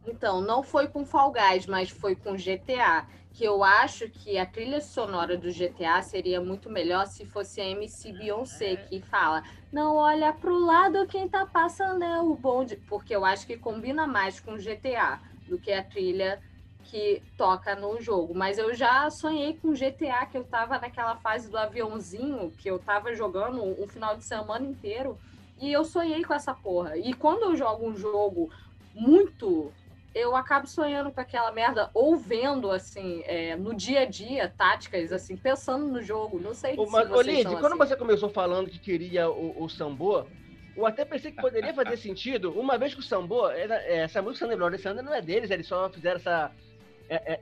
[0.07, 3.07] Então, não foi com Fall Guys, mas foi com GTA.
[3.35, 7.65] Que eu acho que a trilha sonora do GTA seria muito melhor se fosse a
[7.65, 12.77] MC Beyoncé, que fala: Não olha pro lado, quem tá passando é o bonde.
[12.77, 15.19] Porque eu acho que combina mais com GTA
[15.49, 16.43] do que a trilha
[16.83, 18.35] que toca no jogo.
[18.35, 22.79] Mas eu já sonhei com GTA, que eu tava naquela fase do aviãozinho, que eu
[22.79, 25.19] tava jogando um final de semana inteiro.
[25.59, 26.97] E eu sonhei com essa porra.
[26.97, 28.51] E quando eu jogo um jogo
[28.95, 29.75] muito
[30.15, 35.11] eu acabo sonhando com aquela merda ou vendo, assim, é, no dia a dia, táticas,
[35.11, 36.39] assim, pensando no jogo.
[36.39, 37.79] Não sei Ô, se mas, ô, vocês são quando assim.
[37.79, 40.31] você começou falando que queria o, o Sambô,
[40.75, 44.23] eu até pensei que poderia fazer sentido, uma vez que o Sambô, era- é, essa
[44.23, 46.55] música Sandra Glória Sandra não é deles, eles só fizeram essa,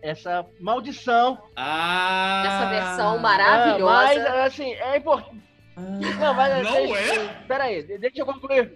[0.02, 1.38] essa maldição.
[1.56, 2.42] Ah!
[2.46, 3.84] Essa versão Ah, maravilhosa.
[3.84, 5.40] mas, assim, é importante.
[5.76, 7.28] Não, mas, Não deixa- é?
[7.48, 8.72] Pera aí, deixa eu concluir.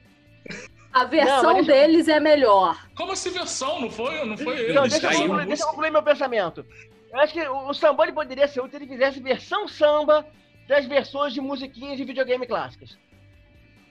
[0.93, 2.79] A versão Não, deixa- deles é melhor.
[2.97, 3.81] Como assim versão?
[3.81, 4.73] Não foi, não foi ele?
[4.73, 6.65] Não, Eles deixa, eu concluir, deixa eu concluir meu pensamento.
[7.13, 10.25] Eu acho que o, o samba ele poderia ser útil se ele fizesse versão samba
[10.69, 12.97] das versões de musiquinhas de videogame clássicas.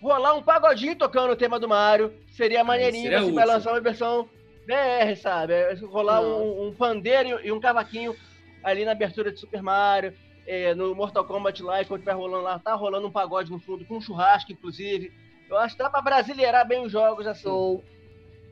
[0.02, 3.48] Rolar um pagodinho tocando o tema do Mario seria maneirinho, seria assim, útil.
[3.48, 4.28] lançar uma versão
[4.66, 5.54] BR, sabe?
[5.54, 8.16] É, Rolar um, um pandeiro e um cavaquinho
[8.64, 10.14] ali na abertura de Super Mario,
[10.48, 13.86] é, no Mortal Kombat lá, enquanto vai rolando lá, tá rolando um pagode no fundo,
[13.86, 15.12] com um churrasco, inclusive.
[15.50, 17.48] Eu acho que dá pra brasileirar bem os jogos, assim.
[17.48, 17.84] Ou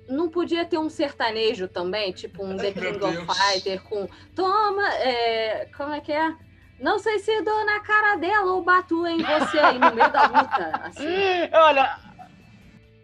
[0.07, 3.28] não podia ter um sertanejo também, tipo um The Meu King of.
[3.34, 6.36] Fighter com toma, é, como é que é?
[6.80, 10.24] Não sei se dou na cara dela ou bato em você aí no meio da
[10.24, 10.82] luta.
[10.84, 11.05] Assim.
[11.53, 11.99] Olha,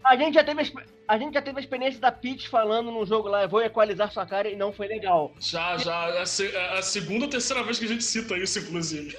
[0.07, 0.73] a gente já teve
[1.07, 4.11] a, gente já teve a experiência da Peach falando num jogo lá, eu vou equalizar
[4.11, 5.33] sua cara e não foi legal.
[5.39, 6.09] Já, já.
[6.09, 9.17] É a, é a segunda ou terceira vez que a gente cita isso, inclusive.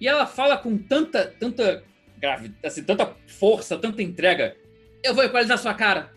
[0.00, 1.84] E ela fala com tanta, tanta
[2.18, 4.56] gravidade, assim, tanta força, tanta entrega.
[5.02, 6.10] Eu vou equalizar sua cara.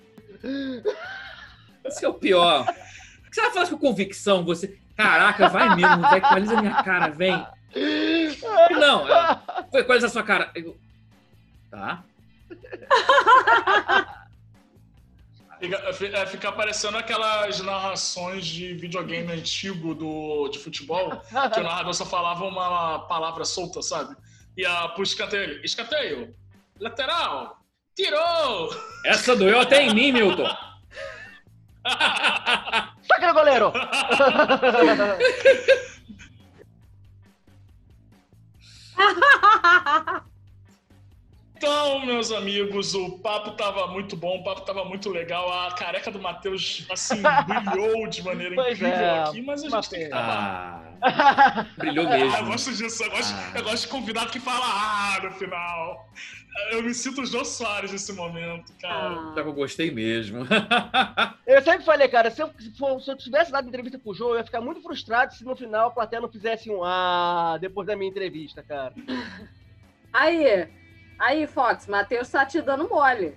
[1.84, 2.66] Esse é o pior.
[2.66, 4.46] Por que você fala com convicção?
[4.46, 7.46] Você, caraca, vai mesmo, vai, equaliza minha cara, vem.
[8.72, 10.50] Não, ela, vou equalizar sua cara.
[10.56, 10.78] Eu,
[11.70, 12.04] tá.
[16.30, 21.22] Fica, é, parecendo aquelas narrações de videogame antigo do, de futebol,
[21.54, 24.16] que o narrador só falava uma palavra solta, sabe?
[24.58, 26.36] E a pro escanteio, escanteio,
[26.80, 27.60] lateral,
[27.96, 28.70] tirou!
[29.06, 30.48] Essa doeu até em mim, Milton.
[33.08, 33.72] Saca no goleiro!
[41.58, 45.52] Então, meus amigos, o papo tava muito bom, o papo tava muito legal.
[45.52, 49.90] A careca do Matheus, assim, brilhou de maneira Pois incrível é, aqui, mas a gente
[49.90, 50.98] tem que acabar.
[51.02, 52.46] Ah, brilhou Ah, eu mesmo.
[52.48, 53.52] gosto disso, eu gosto, Ah.
[53.58, 56.10] eu gosto de convidado que fala ah no final.
[56.72, 59.10] Eu me sinto o Jô Soares nesse momento, cara.
[59.18, 59.34] Ah.
[59.36, 60.46] Já que eu gostei mesmo.
[61.48, 62.50] Eu sempre falei, cara, se eu,
[63.00, 65.88] se eu tivesse dado entrevista pro João, eu ia ficar muito frustrado se no final
[65.90, 68.94] a plateia não fizesse um ah depois da minha entrevista, cara.
[70.12, 70.68] Aí,
[71.20, 73.36] aí, Fox, Matheus tá te dando mole.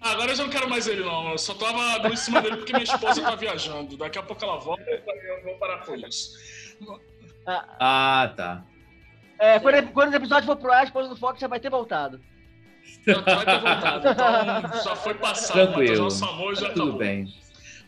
[0.00, 1.30] Agora eu já não quero mais ele, não.
[1.32, 3.96] Eu só tava dando em cima dele porque minha esposa tá viajando.
[3.96, 6.36] Daqui a pouco ela volta e eu vou parar com isso.
[7.46, 8.64] Ah, tá.
[9.40, 11.70] É, quando, quando o episódio for pro ar, a esposa do Fox já vai ter
[11.70, 12.20] voltado.
[13.06, 14.08] Já vai ter voltado.
[14.68, 15.52] Então já foi passado.
[15.52, 15.78] Tranquilo.
[16.04, 16.98] Matheus, nosso amor já Tá tudo acabou.
[16.98, 17.34] bem.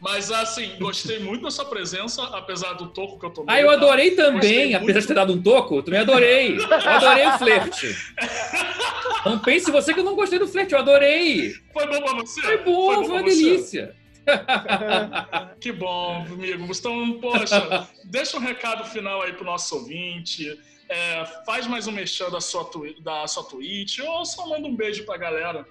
[0.00, 3.54] Mas assim, gostei muito da sua presença, apesar do toco que eu tomei.
[3.54, 3.72] Ah, eu tá?
[3.74, 4.82] adorei também, muito.
[4.82, 6.56] apesar de ter dado um toco, eu também adorei.
[6.56, 7.96] Eu adorei o flerte.
[9.24, 11.52] Não pense você que eu não gostei do flerte, eu adorei.
[11.74, 12.40] Foi bom pra você?
[12.40, 13.42] Foi bom, foi pra uma você?
[13.42, 13.96] delícia.
[15.60, 16.66] Que bom, amigo.
[16.70, 20.58] Então, poxa, deixa um recado final aí pro nosso ouvinte.
[20.88, 22.68] É, faz mais um mexão da sua,
[23.02, 25.66] da sua Twitch ou só manda um beijo pra galera.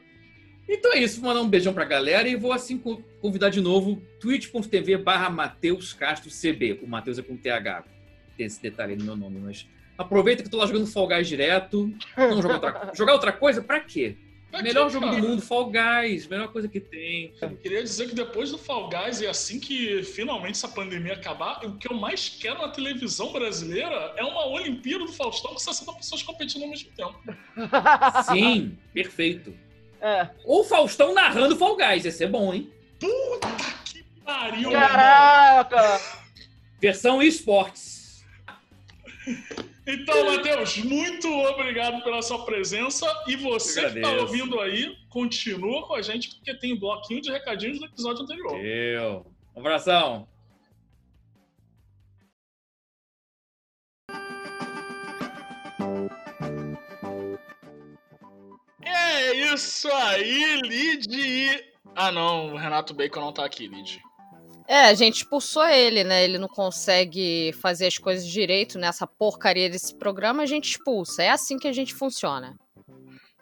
[0.72, 3.60] Então é isso, vou mandar um beijão pra galera e vou assim co- convidar de
[3.60, 6.80] novo twitch.tv barra Matheus Castro CB.
[6.84, 7.84] O Matheus é com TH.
[8.38, 9.66] Tem esse detalhe aí no meu nome, mas
[9.98, 11.92] aproveita que eu tô lá jogando Fall Guys direto.
[12.16, 13.62] Não jogar outra, jogar outra coisa?
[13.64, 14.16] Pra quê?
[14.52, 15.22] Pra Melhor quê, jogo cara?
[15.22, 17.32] do mundo, Fall Guys, melhor coisa que tem.
[17.62, 21.78] Queria dizer que depois do Fall Guys e assim que finalmente essa pandemia acabar, o
[21.78, 26.24] que eu mais quero na televisão brasileira é uma Olimpíada do Faustão com 60 pessoas
[26.24, 27.20] competindo ao mesmo tempo.
[28.32, 29.54] Sim, perfeito.
[30.02, 30.30] É.
[30.46, 32.72] Ou Faustão narrando Fall Guys, ia ser bom, hein?
[33.86, 34.88] Que pariu, meu irmão.
[34.88, 36.02] Caraca!
[36.80, 38.26] Versão esportes.
[39.86, 43.06] Então, Matheus, muito obrigado pela sua presença.
[43.28, 47.80] E você que está ouvindo aí, continua com a gente, porque tem bloquinho de recadinhos
[47.80, 48.64] do episódio anterior.
[48.64, 49.26] Eu.
[49.56, 50.28] Um abração.
[59.30, 61.64] É isso aí, Lid.
[61.96, 64.02] Ah, não, o Renato Bacon não tá aqui, Lid.
[64.68, 66.24] É, a gente expulsou ele, né?
[66.24, 71.22] Ele não consegue fazer as coisas direito nessa porcaria desse programa, a gente expulsa.
[71.22, 72.58] É assim que a gente funciona.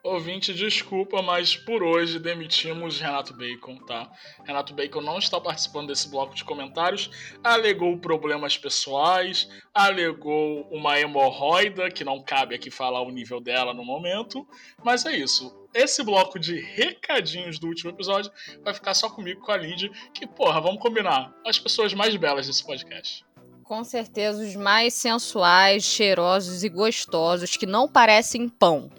[0.07, 4.09] Ouvinte, desculpa, mas por hoje demitimos Renato Bacon, tá?
[4.45, 7.11] Renato Bacon não está participando desse bloco de comentários,
[7.43, 13.83] alegou problemas pessoais, alegou uma hemorroida, que não cabe aqui falar o nível dela no
[13.83, 14.47] momento,
[14.81, 15.53] mas é isso.
[15.73, 18.31] Esse bloco de recadinhos do último episódio
[18.63, 22.47] vai ficar só comigo, com a Lid, que, porra, vamos combinar, as pessoas mais belas
[22.47, 23.25] desse podcast.
[23.61, 28.89] Com certeza, os mais sensuais, cheirosos e gostosos, que não parecem pão.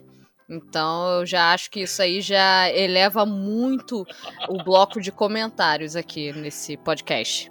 [0.48, 4.06] Então, eu já acho que isso aí já eleva muito
[4.48, 7.50] o bloco de comentários aqui nesse podcast.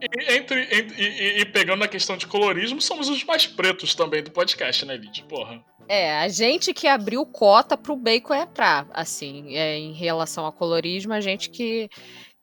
[0.00, 4.22] E, entre, entre- e- e- pegando a questão de colorismo, somos os mais pretos também
[4.22, 5.24] do podcast, né, Lid?
[5.24, 5.62] Porra.
[5.88, 11.12] É, a gente que abriu cota pro bacon entrar, assim, é, em relação ao colorismo,
[11.12, 11.90] a gente que,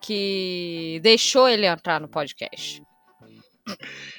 [0.01, 2.83] que deixou ele entrar no podcast.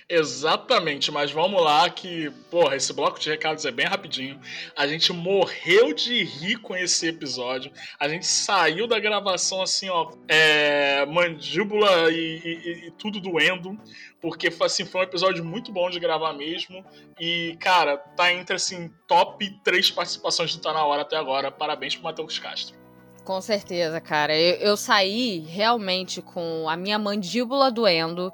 [0.09, 4.41] Exatamente, mas vamos lá que, porra, esse bloco de recados é bem rapidinho.
[4.77, 7.71] A gente morreu de rir com esse episódio.
[8.01, 13.79] A gente saiu da gravação assim, ó, é, mandíbula e, e- e tudo doendo,
[14.21, 16.85] porque foi, assim, foi um episódio muito bom de gravar mesmo.
[17.21, 21.51] E, cara, tá entre assim, top três participações do Tá Na Hora até agora.
[21.51, 22.77] Parabéns pro Matheus Castro.
[23.25, 24.35] Com certeza, cara.
[24.35, 28.33] Eu, eu saí realmente com a minha mandíbula doendo,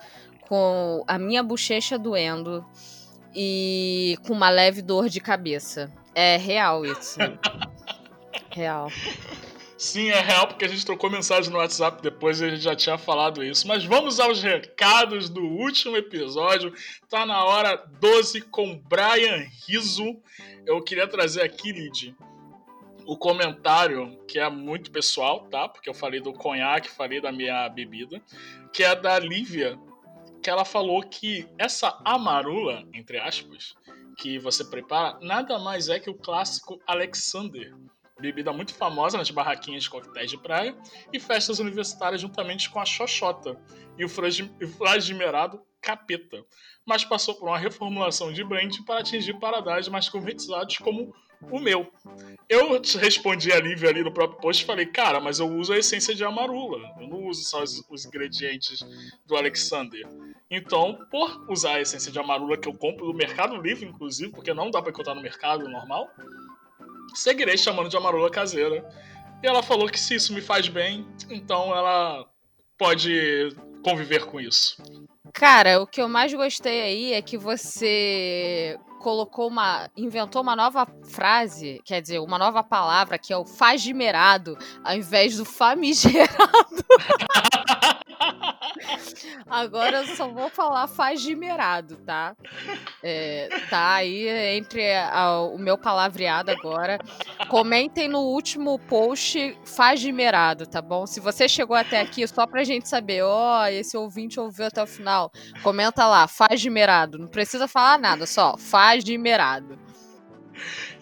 [0.49, 2.64] com a minha bochecha doendo
[3.34, 5.92] e com uma leve dor de cabeça.
[6.14, 7.18] É real isso.
[8.51, 8.90] real.
[9.76, 12.74] Sim, é real, porque a gente trocou mensagem no WhatsApp depois e a gente já
[12.74, 13.66] tinha falado isso.
[13.66, 16.72] Mas vamos aos recados do último episódio.
[17.09, 20.16] Tá na hora 12 com Brian Riso.
[20.64, 22.16] Eu queria trazer aqui, Lid,
[23.05, 25.68] o comentário que é muito pessoal, tá?
[25.68, 28.22] Porque eu falei do conhaque, falei da minha bebida,
[28.72, 29.78] que é da Lívia,
[30.45, 33.74] que ela falou que essa amarula, entre aspas,
[34.18, 37.74] que você prepara, nada mais é que o clássico Alexander.
[38.20, 40.76] Bebida muito famosa nas barraquinhas de coquetéis de praia,
[41.11, 43.59] e festas universitárias juntamente com a Xoxota
[43.97, 46.45] e o flagimerado Capeta,
[46.86, 51.14] mas passou por uma reformulação de brand para atingir paradares mais convertizados como
[51.51, 51.90] o meu.
[52.49, 55.78] Eu respondi a Lívia ali no próprio post e falei, cara, mas eu uso a
[55.78, 58.84] essência de amarula, eu não uso só os, os ingredientes
[59.26, 60.07] do Alexander.
[60.51, 64.53] Então, por usar a essência de amarula que eu compro do Mercado Livre, inclusive, porque
[64.53, 66.09] não dá para encontrar no mercado normal,
[67.14, 68.86] seguirei chamando de amarula caseira.
[69.42, 72.26] E ela falou que se isso me faz bem, então ela
[72.78, 74.76] pode conviver com isso.
[75.35, 79.91] Cara, o que eu mais gostei aí é que você colocou uma.
[79.97, 85.37] inventou uma nova frase, quer dizer, uma nova palavra, que é o fagimerado, ao invés
[85.37, 86.39] do famigerado.
[89.46, 92.36] Agora eu só vou falar fagimerado, tá?
[93.02, 96.98] É, tá aí entre a, o meu palavreado agora.
[97.48, 101.06] Comentem no último post fagimerado, tá bom?
[101.06, 104.82] Se você chegou até aqui, só pra gente saber, ó, oh, esse ouvinte ouviu até
[104.82, 105.30] o final,
[105.62, 107.18] comenta lá, fagimerado.
[107.18, 109.78] Não precisa falar nada, só fagimerado.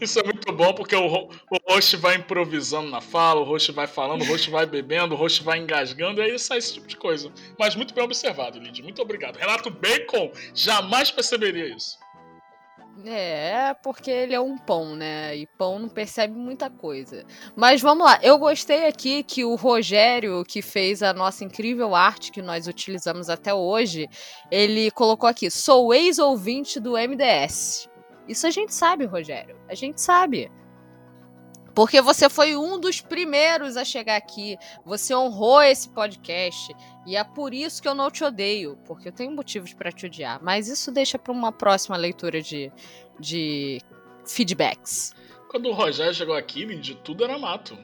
[0.01, 3.87] Isso é muito bom porque o, o host vai improvisando na fala, o host vai
[3.87, 6.97] falando, o host vai bebendo, o host vai engasgando, e aí sai esse tipo de
[6.97, 7.33] coisa.
[7.59, 8.83] Mas muito bem observado, Lid.
[8.83, 9.37] Muito obrigado.
[9.37, 11.99] Renato Bacon jamais perceberia isso.
[13.05, 15.35] É, porque ele é um pão, né?
[15.35, 17.25] E pão não percebe muita coisa.
[17.57, 22.31] Mas vamos lá, eu gostei aqui que o Rogério, que fez a nossa incrível arte
[22.31, 24.09] que nós utilizamos até hoje,
[24.51, 27.89] ele colocou aqui: sou ex-ouvinte do MDS.
[28.29, 29.57] Isso a gente sabe, Rogério.
[29.69, 30.51] A gente sabe.
[31.75, 34.57] Porque você foi um dos primeiros a chegar aqui.
[34.85, 36.75] Você honrou esse podcast.
[37.07, 38.79] E é por isso que eu não te odeio.
[38.85, 40.39] Porque eu tenho motivos para te odiar.
[40.43, 42.71] Mas isso deixa para uma próxima leitura de,
[43.19, 43.81] de
[44.27, 45.15] feedbacks.
[45.49, 47.77] Quando o Rogério chegou aqui, de tudo era mato.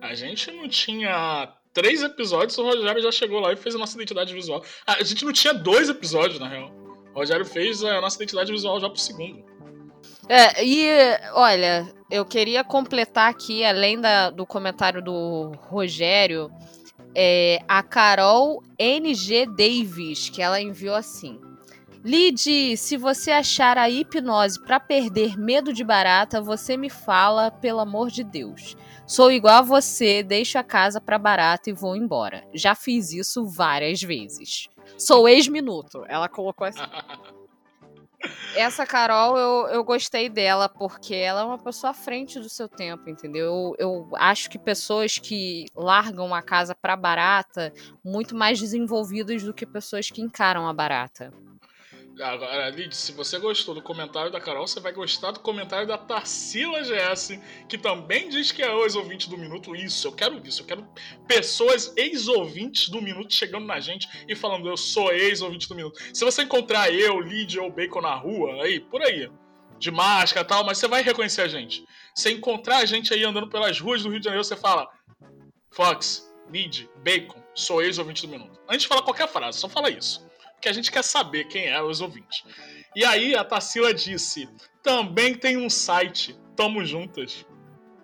[0.00, 3.96] A gente não tinha três episódios, o Rogério já chegou lá e fez a nossa
[3.96, 4.62] identidade visual.
[4.86, 6.70] A gente não tinha dois episódios, na real.
[7.14, 9.44] O Rogério fez a nossa identidade visual já pro segundo.
[10.28, 10.88] É, e
[11.32, 16.50] olha, eu queria completar aqui, além da, do comentário do Rogério,
[17.14, 21.40] é, a Carol NG Davis, que ela enviou assim.
[22.04, 27.80] Lid, se você achar a hipnose para perder medo de barata, você me fala, pelo
[27.80, 28.76] amor de Deus.
[29.06, 32.44] Sou igual a você, deixo a casa para barata e vou embora.
[32.52, 34.68] Já fiz isso várias vezes.
[34.98, 36.04] Sou ex-minuto.
[36.06, 36.80] Ela colocou assim.
[38.54, 42.68] Essa Carol, eu, eu gostei dela, porque ela é uma pessoa à frente do seu
[42.68, 43.74] tempo, entendeu?
[43.76, 47.72] Eu, eu acho que pessoas que largam a casa pra barata,
[48.04, 51.32] muito mais desenvolvidas do que pessoas que encaram a barata.
[52.20, 55.98] Agora, Lid, se você gostou do comentário da Carol, você vai gostar do comentário da
[55.98, 59.74] Tarsila GS, que também diz que é ex-ouvinte do Minuto.
[59.74, 60.62] Isso, eu quero isso.
[60.62, 60.88] Eu quero
[61.26, 65.98] pessoas ex-ouvintes do Minuto chegando na gente e falando, eu sou ex-ouvinte do Minuto.
[66.12, 69.28] Se você encontrar eu, Lid ou Bacon na rua, aí, por aí,
[69.78, 71.84] de máscara e tal, mas você vai reconhecer a gente.
[72.14, 74.88] Você encontrar a gente aí andando pelas ruas do Rio de Janeiro, você fala,
[75.72, 78.60] Fox, Lid, Bacon, sou ex-ouvinte do Minuto.
[78.68, 80.24] Antes de falar qualquer frase, só fala isso
[80.60, 82.44] que a gente quer saber quem é os ouvintes.
[82.94, 84.48] E aí a Tassila disse:
[84.82, 87.44] também tem um site, tamo juntas.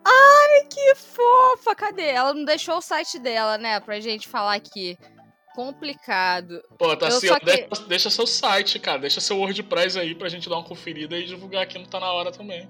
[0.05, 1.75] Ai, que fofa!
[1.75, 2.09] Cadê?
[2.09, 3.79] Ela não deixou o site dela, né?
[3.81, 4.97] Pra gente falar aqui.
[5.55, 6.63] Complicado.
[6.79, 7.45] Pô, Tassila, que...
[7.45, 9.01] deixa, deixa, seu site, cara.
[9.01, 12.13] Deixa seu WordPress aí pra gente dar uma conferida e divulgar aqui no Tá Na
[12.13, 12.69] Hora também.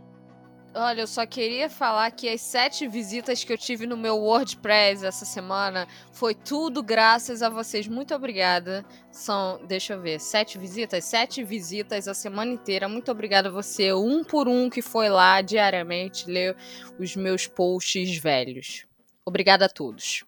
[0.72, 5.04] Olha, eu só queria falar que as sete visitas que eu tive no meu WordPress
[5.04, 7.88] essa semana foi tudo graças a vocês.
[7.88, 8.84] Muito obrigada.
[9.10, 11.04] São, deixa eu ver, sete visitas?
[11.04, 12.88] Sete visitas a semana inteira.
[12.88, 16.56] Muito obrigada a você, um por um, que foi lá diariamente ler
[17.00, 18.86] os meus posts velhos.
[19.24, 20.24] Obrigada a todos.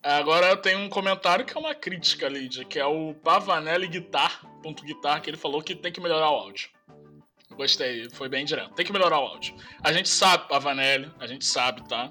[0.00, 4.46] Agora eu tenho um comentário que é uma crítica, Lídia, que é o Pavanelli Guitar,
[4.62, 6.68] ponto guitar, que ele falou que tem que melhorar o áudio.
[7.56, 8.74] Gostei, foi bem direto.
[8.74, 9.54] Tem que melhorar o áudio.
[9.82, 12.10] A gente sabe, Pavanelli, a gente sabe, tá?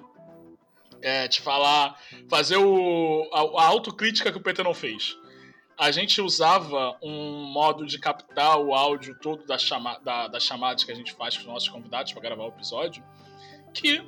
[1.01, 5.17] É, te falar, fazer o, a, a autocrítica que o PT não fez.
[5.77, 10.83] A gente usava um modo de captar o áudio todo da, chama, da, das chamadas
[10.83, 13.03] que a gente faz com os nossos convidados para gravar o episódio,
[13.73, 14.01] que,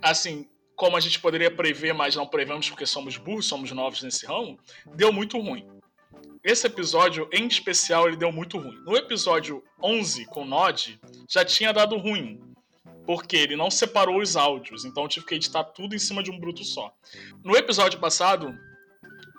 [0.00, 4.24] assim, como a gente poderia prever, mas não prevemos porque somos burros, somos novos nesse
[4.24, 4.58] ramo,
[4.94, 5.66] deu muito ruim.
[6.44, 8.78] Esse episódio, em especial, ele deu muito ruim.
[8.84, 12.40] No episódio 11, com Nod, já tinha dado ruim.
[13.06, 16.30] Porque ele não separou os áudios, então eu tive que editar tudo em cima de
[16.30, 16.92] um bruto só.
[17.42, 18.54] No episódio passado,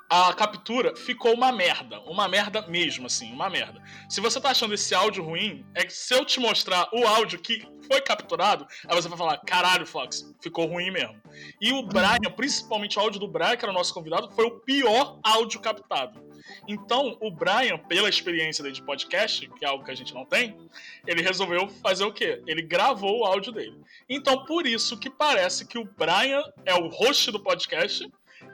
[0.09, 1.99] a captura ficou uma merda.
[2.01, 3.79] Uma merda mesmo, assim, uma merda.
[4.09, 7.39] Se você tá achando esse áudio ruim, é que se eu te mostrar o áudio
[7.39, 11.21] que foi capturado, aí você vai falar: caralho, Fox, ficou ruim mesmo.
[11.61, 14.59] E o Brian, principalmente o áudio do Brian, que era o nosso convidado, foi o
[14.61, 16.28] pior áudio captado.
[16.67, 20.25] Então, o Brian, pela experiência dele de podcast, que é algo que a gente não
[20.25, 20.57] tem,
[21.05, 22.41] ele resolveu fazer o quê?
[22.47, 23.77] Ele gravou o áudio dele.
[24.07, 28.09] Então, por isso que parece que o Brian é o host do podcast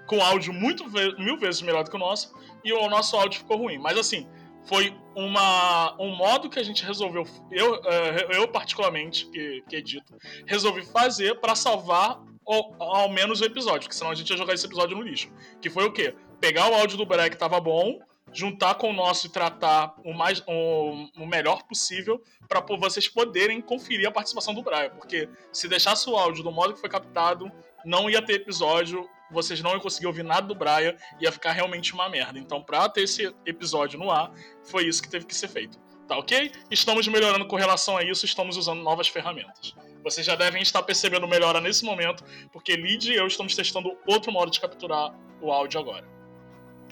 [0.08, 0.86] com áudio muito
[1.20, 2.34] mil vezes melhor do que o nosso,
[2.64, 3.78] e o nosso áudio ficou ruim.
[3.78, 4.28] Mas assim,
[4.66, 10.14] foi uma, um modo que a gente resolveu, eu, eh, eu particularmente, que, que edito,
[10.46, 14.66] resolvi fazer para salvar ao, menos o episódio, porque senão a gente ia jogar esse
[14.66, 15.32] episódio no lixo.
[15.60, 16.14] Que foi o quê?
[16.40, 18.00] Pegar o áudio do Breck que tava bom,
[18.34, 23.62] juntar com o nosso e tratar o, mais, o, o melhor possível para vocês poderem
[23.62, 24.90] conferir a participação do Brian.
[24.92, 27.52] Porque se deixasse o áudio do modo que foi captado,
[27.86, 31.94] não ia ter episódio vocês não iam conseguir ouvir nada do Brian, ia ficar realmente
[31.94, 32.40] uma merda.
[32.40, 34.32] Então, pra ter esse episódio no ar,
[34.64, 35.80] foi isso que teve que ser feito.
[36.08, 36.52] Tá ok?
[36.70, 39.74] Estamos melhorando com relação a isso, estamos usando novas ferramentas.
[40.04, 44.32] Vocês já devem estar percebendo melhora nesse momento, porque Lid e eu estamos testando outro
[44.32, 46.15] modo de capturar o áudio agora.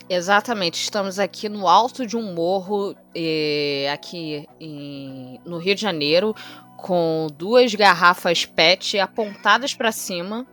[0.09, 6.35] Exatamente, estamos aqui no alto de um morro, eh, aqui em, no Rio de Janeiro,
[6.77, 10.45] com duas garrafas PET apontadas para cima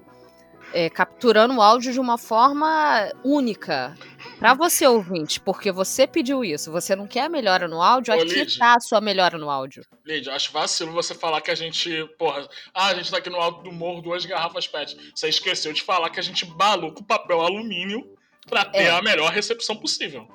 [0.73, 3.97] é, capturando o áudio de uma forma única.
[4.39, 8.17] Para você, ouvinte, porque você pediu isso, você não quer a melhora no áudio, Ô,
[8.17, 9.85] aqui Lid, tá a sua melhora no áudio.
[10.05, 13.41] Lid, acho vacilo você falar que a gente, porra, ah, a gente tá aqui no
[13.41, 14.97] alto do morro, duas garrafas PET.
[15.15, 18.17] Você esqueceu de falar que a gente balou com papel alumínio
[18.49, 18.91] para ter é.
[18.91, 20.29] a melhor recepção possível.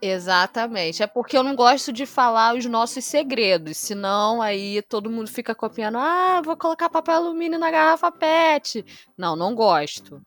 [0.00, 1.00] Exatamente.
[1.00, 5.54] É porque eu não gosto de falar os nossos segredos, senão aí todo mundo fica
[5.54, 5.96] copiando.
[5.96, 8.84] Ah, vou colocar papel alumínio na garrafa PET.
[9.16, 10.20] Não, não gosto.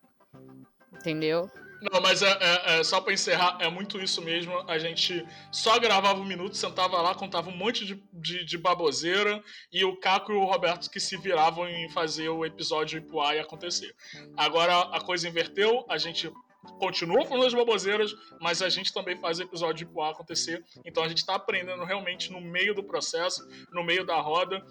[0.94, 1.52] Entendeu?
[1.92, 4.58] Não, mas é, é, é só para encerrar, é muito isso mesmo.
[4.68, 9.44] A gente só gravava um minuto, sentava lá, contava um monte de, de, de baboseira
[9.72, 13.20] e o Caco e o Roberto que se viravam em fazer o episódio ir pro
[13.20, 13.94] ar e acontecer.
[14.38, 16.32] Agora a coisa inverteu, a gente
[16.80, 20.64] continua falando das baboseiras, mas a gente também faz episódio de Poá acontecer.
[20.86, 24.64] Então a gente está aprendendo realmente no meio do processo, no meio da roda.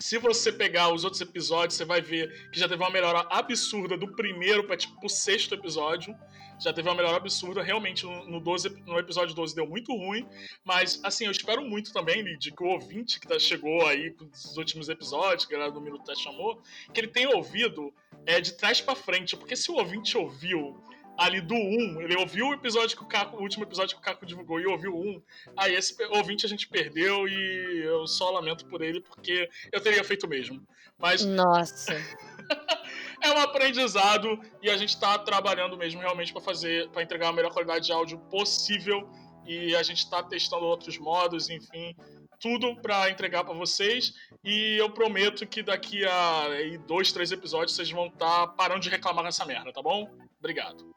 [0.00, 3.96] Se você pegar os outros episódios, você vai ver que já teve uma melhora absurda
[3.96, 6.14] do primeiro para tipo o sexto episódio.
[6.60, 7.62] Já teve uma melhora absurda.
[7.62, 10.26] Realmente, no, 12, no episódio 12 deu muito ruim.
[10.64, 14.56] Mas, assim, eu espero muito também, Lid, que o ouvinte que tá, chegou aí nos
[14.56, 16.60] últimos episódios, que a galera do Minuto Teste chamou,
[16.92, 17.92] que ele tenha ouvido
[18.26, 19.36] é, de trás para frente.
[19.36, 20.76] Porque se o ouvinte ouviu
[21.18, 24.04] ali do 1, ele ouviu o episódio que o Caco, o último episódio que o
[24.04, 25.22] Caco divulgou e ouviu o 1,
[25.56, 30.04] aí esse ouvinte a gente perdeu e eu só lamento por ele porque eu teria
[30.04, 30.64] feito o mesmo.
[30.96, 31.92] Mas Nossa.
[33.20, 37.32] é um aprendizado e a gente está trabalhando mesmo realmente para fazer, para entregar a
[37.32, 39.10] melhor qualidade de áudio possível
[39.44, 41.96] e a gente está testando outros modos, enfim,
[42.38, 44.14] tudo para entregar para vocês
[44.44, 46.46] e eu prometo que daqui a
[46.86, 50.08] dois, três episódios vocês vão estar tá parando de reclamar dessa merda, tá bom?
[50.38, 50.96] Obrigado.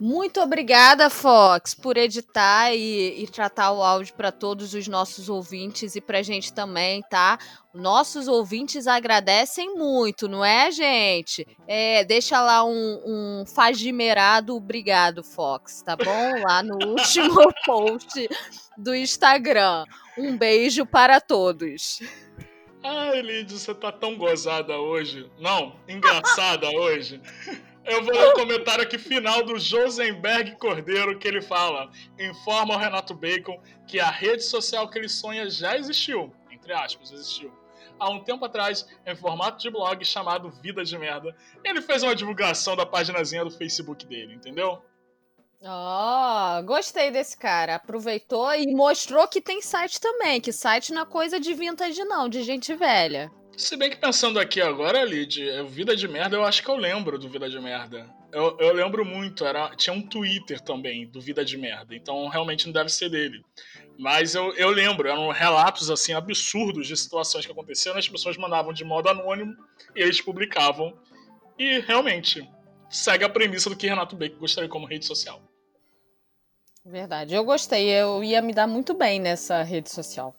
[0.00, 5.96] Muito obrigada, Fox, por editar e, e tratar o áudio para todos os nossos ouvintes
[5.96, 7.36] e para a gente também, tá?
[7.74, 11.44] Nossos ouvintes agradecem muito, não é, gente?
[11.66, 16.42] É, deixa lá um, um fagimerado obrigado, Fox, tá bom?
[16.46, 18.28] Lá no último post
[18.76, 19.84] do Instagram.
[20.16, 22.00] Um beijo para todos.
[22.84, 25.28] Ai, Lidia, você tá tão gozada hoje.
[25.40, 27.20] Não, engraçada hoje.
[27.84, 32.80] Eu vou ler o comentário aqui final do Josenberg Cordeiro, que ele fala: informa ao
[32.80, 36.32] Renato Bacon que a rede social que ele sonha já existiu.
[36.50, 37.52] Entre aspas, existiu.
[37.98, 42.14] Há um tempo atrás, em formato de blog chamado Vida de Merda, ele fez uma
[42.14, 44.80] divulgação da paginazinha do Facebook dele, entendeu?
[45.64, 47.74] Ó, oh, gostei desse cara.
[47.74, 52.28] Aproveitou e mostrou que tem site também, que site não é coisa de vintage não,
[52.28, 53.30] de gente velha.
[53.58, 57.18] Se bem que pensando aqui agora, Lid, Vida de Merda, eu acho que eu lembro
[57.18, 58.08] do Vida de Merda.
[58.30, 62.66] Eu, eu lembro muito, era, tinha um Twitter também do Vida de Merda, então realmente
[62.66, 63.44] não deve ser dele.
[63.98, 68.72] Mas eu, eu lembro, eram relatos assim absurdos de situações que aconteceram, as pessoas mandavam
[68.72, 69.56] de modo anônimo
[69.96, 70.96] e eles publicavam.
[71.58, 72.48] E realmente,
[72.88, 75.42] segue a premissa do que Renato Bacon gostaria como rede social.
[76.86, 80.32] Verdade, eu gostei, eu ia me dar muito bem nessa rede social.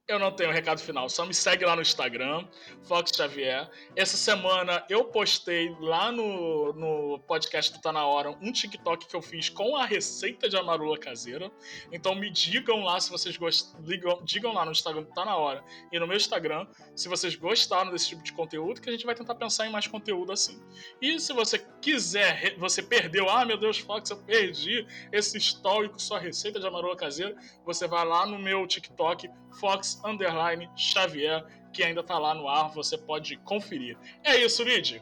[0.09, 2.47] eu não tenho recado final, só me segue lá no Instagram,
[2.81, 3.69] Fox Xavier.
[3.95, 9.15] Essa semana eu postei lá no, no podcast do Tá Na Hora um TikTok que
[9.15, 11.51] eu fiz com a receita de amarula caseira.
[11.91, 13.79] Então me digam lá se vocês gostam.
[13.83, 17.35] Digam, digam lá no Instagram do Tá Na Hora e no meu Instagram se vocês
[17.35, 20.59] gostaram desse tipo de conteúdo, que a gente vai tentar pensar em mais conteúdo assim.
[20.99, 26.19] E se você quiser, você perdeu, ah meu Deus, Fox, eu perdi esse histórico, sua
[26.19, 29.29] receita de amarula caseira, você vai lá no meu TikTok,
[29.59, 33.97] Fox underline Xavier, que ainda tá lá no ar, você pode conferir.
[34.23, 35.01] É isso, Lid.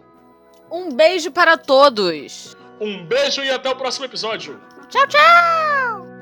[0.72, 2.56] Um beijo para todos.
[2.80, 4.62] Um beijo e até o próximo episódio.
[4.89, 6.18] Tchau, tchau.